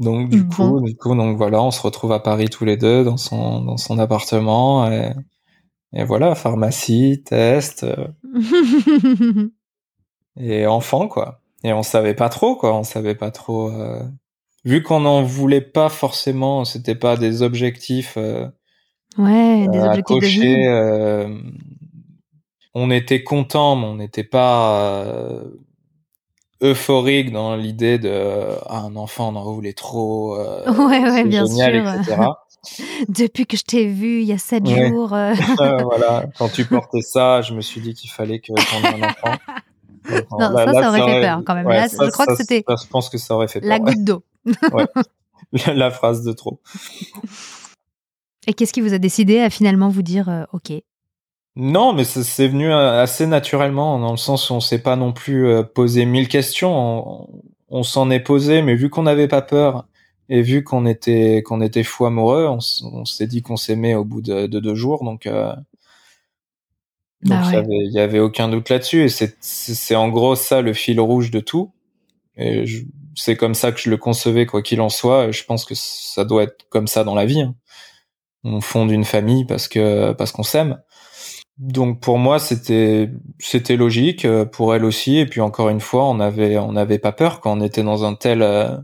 Donc 0.01 0.29
du 0.29 0.47
coup, 0.49 0.81
du 0.81 0.97
coup, 0.97 1.15
donc 1.15 1.37
voilà, 1.37 1.63
on 1.63 1.71
se 1.71 1.81
retrouve 1.81 2.13
à 2.13 2.21
Paris 2.21 2.49
tous 2.49 2.65
les 2.65 2.77
deux 2.77 3.05
dans 3.05 3.17
son 3.17 3.61
dans 3.63 3.77
son 3.77 3.99
appartement 3.99 4.91
et, 4.91 5.13
et 5.93 6.05
voilà, 6.05 6.35
pharmacie, 6.35 7.23
test 7.25 7.85
euh, 7.85 8.09
et 10.37 10.67
enfant 10.67 11.07
quoi. 11.07 11.41
Et 11.65 11.73
on 11.73 11.83
savait 11.83 12.15
pas 12.15 12.29
trop 12.29 12.55
quoi, 12.57 12.75
on 12.77 12.83
savait 12.85 13.15
pas 13.15 13.31
trop. 13.31 13.71
Euh, 13.71 14.03
vu 14.65 14.83
qu'on 14.83 15.01
n'en 15.01 15.23
voulait 15.23 15.61
pas 15.63 15.89
forcément, 15.89 16.65
c'était 16.65 16.95
pas 16.95 17.17
des 17.17 17.43
objectifs. 17.43 18.15
Euh, 18.17 18.47
Ouais, 19.17 19.67
des 19.69 19.79
à 19.79 19.87
objectifs 19.87 20.21
de 20.21 20.27
vie. 20.27 20.67
euh, 20.67 21.29
on 22.75 22.91
était 22.91 23.23
content, 23.23 23.77
mais 23.77 23.87
on 23.87 23.95
n'était 23.95 24.25
pas 24.25 25.05
euh, 25.05 25.45
euphorique 26.63 27.31
dans 27.33 27.55
l'idée 27.57 27.99
de 27.99 28.11
ah, 28.67 28.79
un 28.81 28.97
enfant, 28.97 29.33
on 29.33 29.37
en 29.37 29.53
voulait 29.53 29.73
trop. 29.73 30.37
euh, 30.37 30.65
Ouais, 30.89 31.01
ouais, 31.09 31.25
bien 31.25 31.47
génial, 31.47 31.81
sûr. 31.87 31.95
etc. 32.01 32.39
Depuis 33.09 33.47
que 33.47 33.57
je 33.57 33.63
t'ai 33.65 33.87
vu 33.87 34.21
il 34.23 34.27
y 34.27 34.33
a 34.33 34.39
sept 34.39 34.67
Ouais. 34.67 34.89
jours. 34.89 35.13
euh, 35.15 35.35
Euh, 35.61 35.83
voilà, 35.85 36.27
quand 36.39 36.49
tu 36.49 36.65
portais 36.65 37.03
ça, 37.03 37.41
je 37.43 37.55
me 37.55 37.61
suis 37.61 37.81
dit 37.81 37.95
qu'il 37.95 38.11
fallait 38.11 38.41
que 38.41 38.53
un 38.53 39.03
enfant. 39.03 39.39
Non, 40.11 40.57
ça, 40.57 40.73
ça 40.73 40.89
aurait 40.89 41.05
fait 41.05 41.21
peur 41.21 41.43
quand 41.45 41.55
même. 41.55 41.69
Là, 41.69 41.89
ça, 41.89 42.05
je 42.05 42.11
crois 42.11 42.27
que 42.27 42.37
c'était 42.37 42.65
ça, 42.67 42.75
je 42.83 42.89
pense 42.89 43.09
que 43.09 43.19
ça 43.19 43.35
aurait 43.35 43.49
fait 43.49 43.61
peur. 43.61 43.69
la 43.69 43.79
goutte 43.79 44.05
d'eau. 44.05 44.23
La, 45.53 45.75
la 45.75 45.91
phrase 45.91 46.25
de 46.25 46.33
trop. 46.33 46.61
Et 48.49 48.55
qu'est-ce 48.55 48.73
qui 48.73 48.81
vous 48.81 48.93
a 48.93 48.99
décidé 48.99 49.39
à 49.39 49.51
finalement 49.51 49.89
vous 49.89 50.03
dire 50.03 50.29
euh, 50.29 50.45
OK? 50.53 50.73
Non, 51.55 51.93
mais 51.93 52.03
c'est 52.03 52.49
venu 52.49 52.73
euh, 52.73 53.01
assez 53.01 53.27
naturellement, 53.27 54.01
dans 54.01 54.11
le 54.11 54.17
sens 54.17 54.51
où 54.51 54.55
on 54.55 54.61
s'est 54.61 54.83
pas 54.83 54.97
non 54.97 55.13
plus 55.13 55.47
euh, 55.47 55.63
posé 55.63 56.07
mille 56.07 56.27
questions. 56.27 56.73
On, 56.73 57.29
on 57.69 57.83
s'en 57.83 58.11
est 58.11 58.21
posé, 58.21 58.63
mais 58.63 58.75
vu 58.75 58.91
qu'on 58.91 59.03
n'avait 59.05 59.29
pas 59.29 59.43
peur 59.43 59.87
et 60.29 60.43
vu 60.43 60.65
qu'on 60.65 60.87
était 60.87 61.43
qu'on 61.45 61.61
était 61.61 61.83
fou 61.83 62.07
amoureux, 62.07 62.47
on, 62.47 63.05
s'est 63.05 63.27
dit 63.27 63.43
qu'on 63.43 63.57
s'aimait 63.57 63.95
au 63.95 64.05
bout 64.05 64.23
de, 64.23 64.47
de 64.47 64.61
deux 64.61 64.75
jours. 64.75 65.05
Donc, 65.05 65.27
euh, 65.27 65.53
donc 67.25 67.41
Bah 67.41 67.49
il 67.53 67.55
y 67.55 67.57
ouais. 67.57 67.59
avait 67.59 67.77
il 67.87 67.93
y 67.93 68.01
avait 68.01 68.21
aucun 68.21 68.49
doute 68.49 68.71
là-dessus. 68.71 69.05
Et 69.05 69.09
c'est 69.41 69.95
en 69.97 70.09
gros 70.11 70.37
ça 70.37 70.63
le 70.63 70.73
fil 70.75 71.01
rouge 71.01 71.31
de 71.31 71.41
tout. 71.41 71.73
Et 72.37 72.65
c'est 73.17 73.37
comme 73.37 73.55
ça 73.55 73.73
que 73.73 73.81
je 73.81 73.91
le 73.91 73.97
concevais, 73.99 74.47
quoi 74.47 74.63
qu'il 74.63 74.81
en 74.83 74.89
soit. 74.91 75.27
Et 75.29 75.33
je 75.33 75.45
pense 75.45 75.65
que 75.67 75.75
ça 75.77 76.25
doit 76.25 76.45
être 76.45 76.67
comme 76.71 76.89
ça 76.89 77.05
dans 77.05 77.15
la 77.17 77.27
vie. 77.27 77.43
hein. 77.43 77.55
On 78.45 78.61
fonde 78.61 78.91
une 78.93 79.05
famille 79.05 79.45
parce 79.47 79.69
que 79.69 80.13
parce 80.13 80.33
qu'on 80.33 80.43
s'aime. 80.45 80.81
Donc 81.59 82.01
pour 82.01 82.19
moi 82.19 82.39
c'était 82.41 83.11
c'était 83.39 83.77
logique 83.77 84.25
euh, 84.25 84.45
pour 84.45 84.75
elle 84.75 84.85
aussi 84.85 85.19
et 85.19 85.27
puis 85.27 85.41
encore 85.41 85.69
une 85.71 85.81
fois 85.81 86.05
on 86.09 86.21
avait 86.21 86.59
on 86.59 86.73
n'avait 86.73 86.99
pas 86.99 87.13
peur 87.13 87.41
quand 87.41 87.57
on 87.59 87.63
était 87.63 87.85
dans 87.85 88.05
un 88.05 88.15
tel 88.17 88.43
euh, 88.43 88.77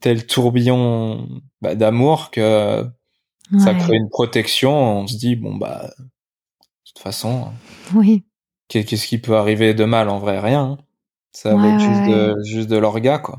tel 0.00 0.26
tourbillon 0.26 1.28
bah, 1.60 1.74
d'amour 1.74 2.30
que 2.30 2.84
ça 3.58 3.74
crée 3.74 3.96
une 3.96 4.08
protection 4.10 5.00
on 5.02 5.06
se 5.06 5.16
dit 5.18 5.36
bon 5.36 5.56
bah 5.56 5.90
toute 6.96 7.02
façon 7.04 7.52
Oui. 7.94 8.24
qu'est- 8.68 8.84
qu'est-ce 8.84 9.06
qui 9.08 9.18
peut 9.18 9.36
arriver 9.36 9.74
de 9.74 9.84
mal 9.84 10.08
en 10.08 10.18
vrai? 10.20 10.38
Rien 10.40 10.62
hein. 10.62 10.78
ça 11.32 11.56
va 11.56 11.56
Ouais, 11.56 11.68
être 11.70 11.80
juste 11.80 12.04
ouais, 12.04 12.10
de 12.10 12.34
juste 12.44 12.68
de 12.70 12.76
l'orga 12.78 13.18
quoi 13.18 13.38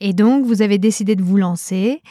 Et 0.00 0.12
donc, 0.12 0.44
vous 0.44 0.62
avez 0.62 0.78
décidé 0.78 1.16
de 1.16 1.22
vous 1.22 1.36
lancer. 1.36 2.02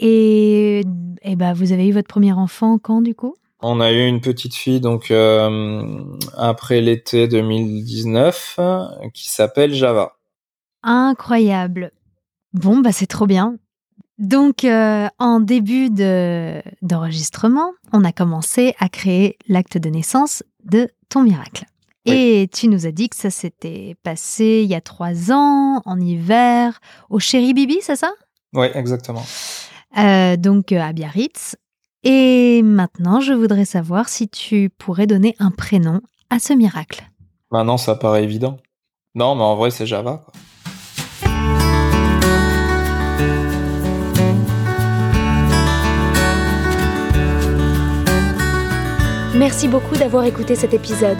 Et, 0.00 0.82
et 1.22 1.36
ben, 1.36 1.52
vous 1.54 1.72
avez 1.72 1.88
eu 1.88 1.92
votre 1.92 2.08
premier 2.08 2.32
enfant 2.32 2.78
quand, 2.78 3.02
du 3.02 3.14
coup? 3.14 3.36
On 3.60 3.80
a 3.80 3.92
eu 3.92 4.06
une 4.06 4.22
petite 4.22 4.54
fille 4.54 4.80
donc 4.80 5.10
euh, 5.10 6.02
après 6.38 6.80
l'été 6.80 7.28
2019 7.28 8.56
euh, 8.58 8.86
qui 9.12 9.28
s'appelle 9.28 9.74
Java 9.74 10.16
Incroyable. 10.82 11.92
Bon, 12.52 12.78
bah, 12.80 12.92
c'est 12.92 13.06
trop 13.06 13.26
bien. 13.26 13.58
Donc, 14.18 14.64
euh, 14.64 15.08
en 15.18 15.40
début 15.40 15.90
de- 15.90 16.62
d'enregistrement, 16.82 17.72
on 17.92 18.02
a 18.04 18.12
commencé 18.12 18.74
à 18.78 18.88
créer 18.88 19.36
l'acte 19.48 19.76
de 19.78 19.88
naissance 19.90 20.42
de 20.64 20.88
ton 21.08 21.22
miracle. 21.22 21.64
Oui. 22.06 22.12
Et 22.14 22.48
tu 22.52 22.68
nous 22.68 22.86
as 22.86 22.92
dit 22.92 23.08
que 23.08 23.16
ça 23.16 23.30
s'était 23.30 23.96
passé 24.02 24.62
il 24.64 24.70
y 24.70 24.74
a 24.74 24.80
trois 24.80 25.32
ans, 25.32 25.82
en 25.84 26.00
hiver, 26.00 26.80
au 27.10 27.18
Chéri 27.18 27.52
Bibi, 27.52 27.78
c'est 27.82 27.96
ça? 27.96 28.12
Ouais 28.54 28.70
exactement 28.76 29.24
Euh, 29.98 30.36
donc 30.36 30.72
euh, 30.72 30.80
à 30.80 30.92
Biarritz. 30.92 31.56
Et 32.04 32.62
maintenant, 32.62 33.20
je 33.20 33.32
voudrais 33.32 33.64
savoir 33.64 34.08
si 34.08 34.28
tu 34.28 34.70
pourrais 34.70 35.06
donner 35.08 35.34
un 35.40 35.50
prénom 35.50 36.00
à 36.30 36.38
ce 36.38 36.52
miracle. 36.52 37.04
Maintenant, 37.50 37.76
ça 37.78 37.96
paraît 37.96 38.22
évident. 38.24 38.58
Non, 39.14 39.34
mais 39.34 39.42
en 39.42 39.56
vrai, 39.56 39.70
c'est 39.70 39.86
Java. 39.86 40.22
Quoi. 40.24 40.32
Merci 49.38 49.68
beaucoup 49.68 49.96
d'avoir 49.96 50.24
écouté 50.24 50.54
cet 50.54 50.72
épisode. 50.72 51.18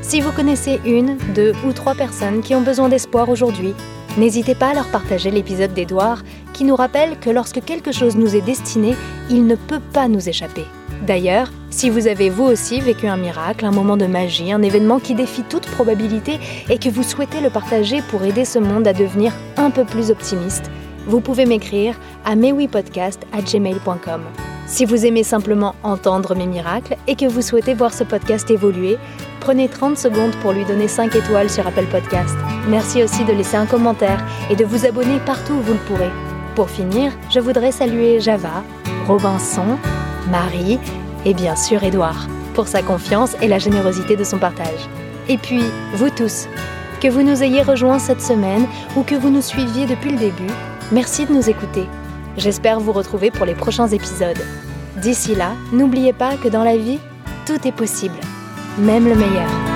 Si 0.00 0.22
vous 0.22 0.32
connaissez 0.32 0.80
une, 0.86 1.18
deux 1.34 1.52
ou 1.66 1.74
trois 1.74 1.94
personnes 1.94 2.40
qui 2.40 2.54
ont 2.54 2.62
besoin 2.62 2.88
d'espoir 2.88 3.28
aujourd'hui, 3.28 3.74
n'hésitez 4.16 4.54
pas 4.54 4.68
à 4.68 4.74
leur 4.74 4.88
partager 4.88 5.30
l'épisode 5.30 5.74
d'Edouard 5.74 6.22
qui 6.54 6.64
nous 6.64 6.76
rappelle 6.76 7.18
que 7.18 7.28
lorsque 7.28 7.62
quelque 7.62 7.92
chose 7.92 8.16
nous 8.16 8.34
est 8.34 8.40
destiné, 8.40 8.96
il 9.28 9.46
ne 9.46 9.54
peut 9.54 9.82
pas 9.92 10.08
nous 10.08 10.30
échapper. 10.30 10.64
D'ailleurs, 11.06 11.52
si 11.68 11.90
vous 11.90 12.06
avez 12.06 12.30
vous 12.30 12.44
aussi 12.44 12.80
vécu 12.80 13.06
un 13.06 13.18
miracle, 13.18 13.66
un 13.66 13.70
moment 13.70 13.98
de 13.98 14.06
magie, 14.06 14.50
un 14.50 14.62
événement 14.62 14.98
qui 14.98 15.14
défie 15.14 15.42
toute 15.42 15.66
probabilité 15.66 16.40
et 16.70 16.78
que 16.78 16.88
vous 16.88 17.02
souhaitez 17.02 17.42
le 17.42 17.50
partager 17.50 18.00
pour 18.00 18.22
aider 18.24 18.46
ce 18.46 18.58
monde 18.58 18.88
à 18.88 18.94
devenir 18.94 19.34
un 19.58 19.68
peu 19.68 19.84
plus 19.84 20.10
optimiste, 20.10 20.70
vous 21.06 21.20
pouvez 21.20 21.44
m'écrire 21.44 21.96
à 22.24 22.34
mewipodcast@gmail.com. 22.34 24.22
Si 24.68 24.84
vous 24.84 25.06
aimez 25.06 25.24
simplement 25.24 25.74
entendre 25.82 26.34
mes 26.34 26.46
miracles 26.46 26.96
et 27.06 27.16
que 27.16 27.24
vous 27.24 27.40
souhaitez 27.40 27.72
voir 27.72 27.94
ce 27.94 28.04
podcast 28.04 28.50
évoluer, 28.50 28.98
prenez 29.40 29.66
30 29.66 29.96
secondes 29.96 30.36
pour 30.42 30.52
lui 30.52 30.66
donner 30.66 30.88
5 30.88 31.16
étoiles 31.16 31.48
sur 31.48 31.66
Apple 31.66 31.86
Podcast. 31.90 32.36
Merci 32.68 33.02
aussi 33.02 33.24
de 33.24 33.32
laisser 33.32 33.56
un 33.56 33.64
commentaire 33.64 34.22
et 34.50 34.56
de 34.56 34.66
vous 34.66 34.84
abonner 34.84 35.20
partout 35.24 35.54
où 35.54 35.62
vous 35.62 35.72
le 35.72 35.78
pourrez. 35.78 36.10
Pour 36.54 36.68
finir, 36.68 37.12
je 37.30 37.40
voudrais 37.40 37.72
saluer 37.72 38.20
Java, 38.20 38.62
Robinson, 39.06 39.78
Marie 40.30 40.78
et 41.24 41.32
bien 41.32 41.56
sûr 41.56 41.82
Édouard 41.82 42.28
pour 42.52 42.68
sa 42.68 42.82
confiance 42.82 43.36
et 43.40 43.48
la 43.48 43.58
générosité 43.58 44.16
de 44.16 44.24
son 44.24 44.38
partage. 44.38 44.86
Et 45.30 45.38
puis, 45.38 45.62
vous 45.94 46.10
tous, 46.10 46.46
que 47.00 47.08
vous 47.08 47.22
nous 47.22 47.42
ayez 47.42 47.62
rejoints 47.62 47.98
cette 47.98 48.20
semaine 48.20 48.66
ou 48.96 49.02
que 49.02 49.14
vous 49.14 49.30
nous 49.30 49.42
suiviez 49.42 49.86
depuis 49.86 50.10
le 50.10 50.18
début, 50.18 50.52
merci 50.92 51.24
de 51.24 51.32
nous 51.32 51.48
écouter. 51.48 51.86
J'espère 52.38 52.78
vous 52.78 52.92
retrouver 52.92 53.32
pour 53.32 53.46
les 53.46 53.56
prochains 53.56 53.88
épisodes. 53.88 54.38
D'ici 54.96 55.34
là, 55.34 55.54
n'oubliez 55.72 56.12
pas 56.12 56.36
que 56.36 56.46
dans 56.46 56.62
la 56.62 56.76
vie, 56.76 57.00
tout 57.46 57.66
est 57.66 57.72
possible, 57.72 58.20
même 58.78 59.08
le 59.08 59.16
meilleur. 59.16 59.67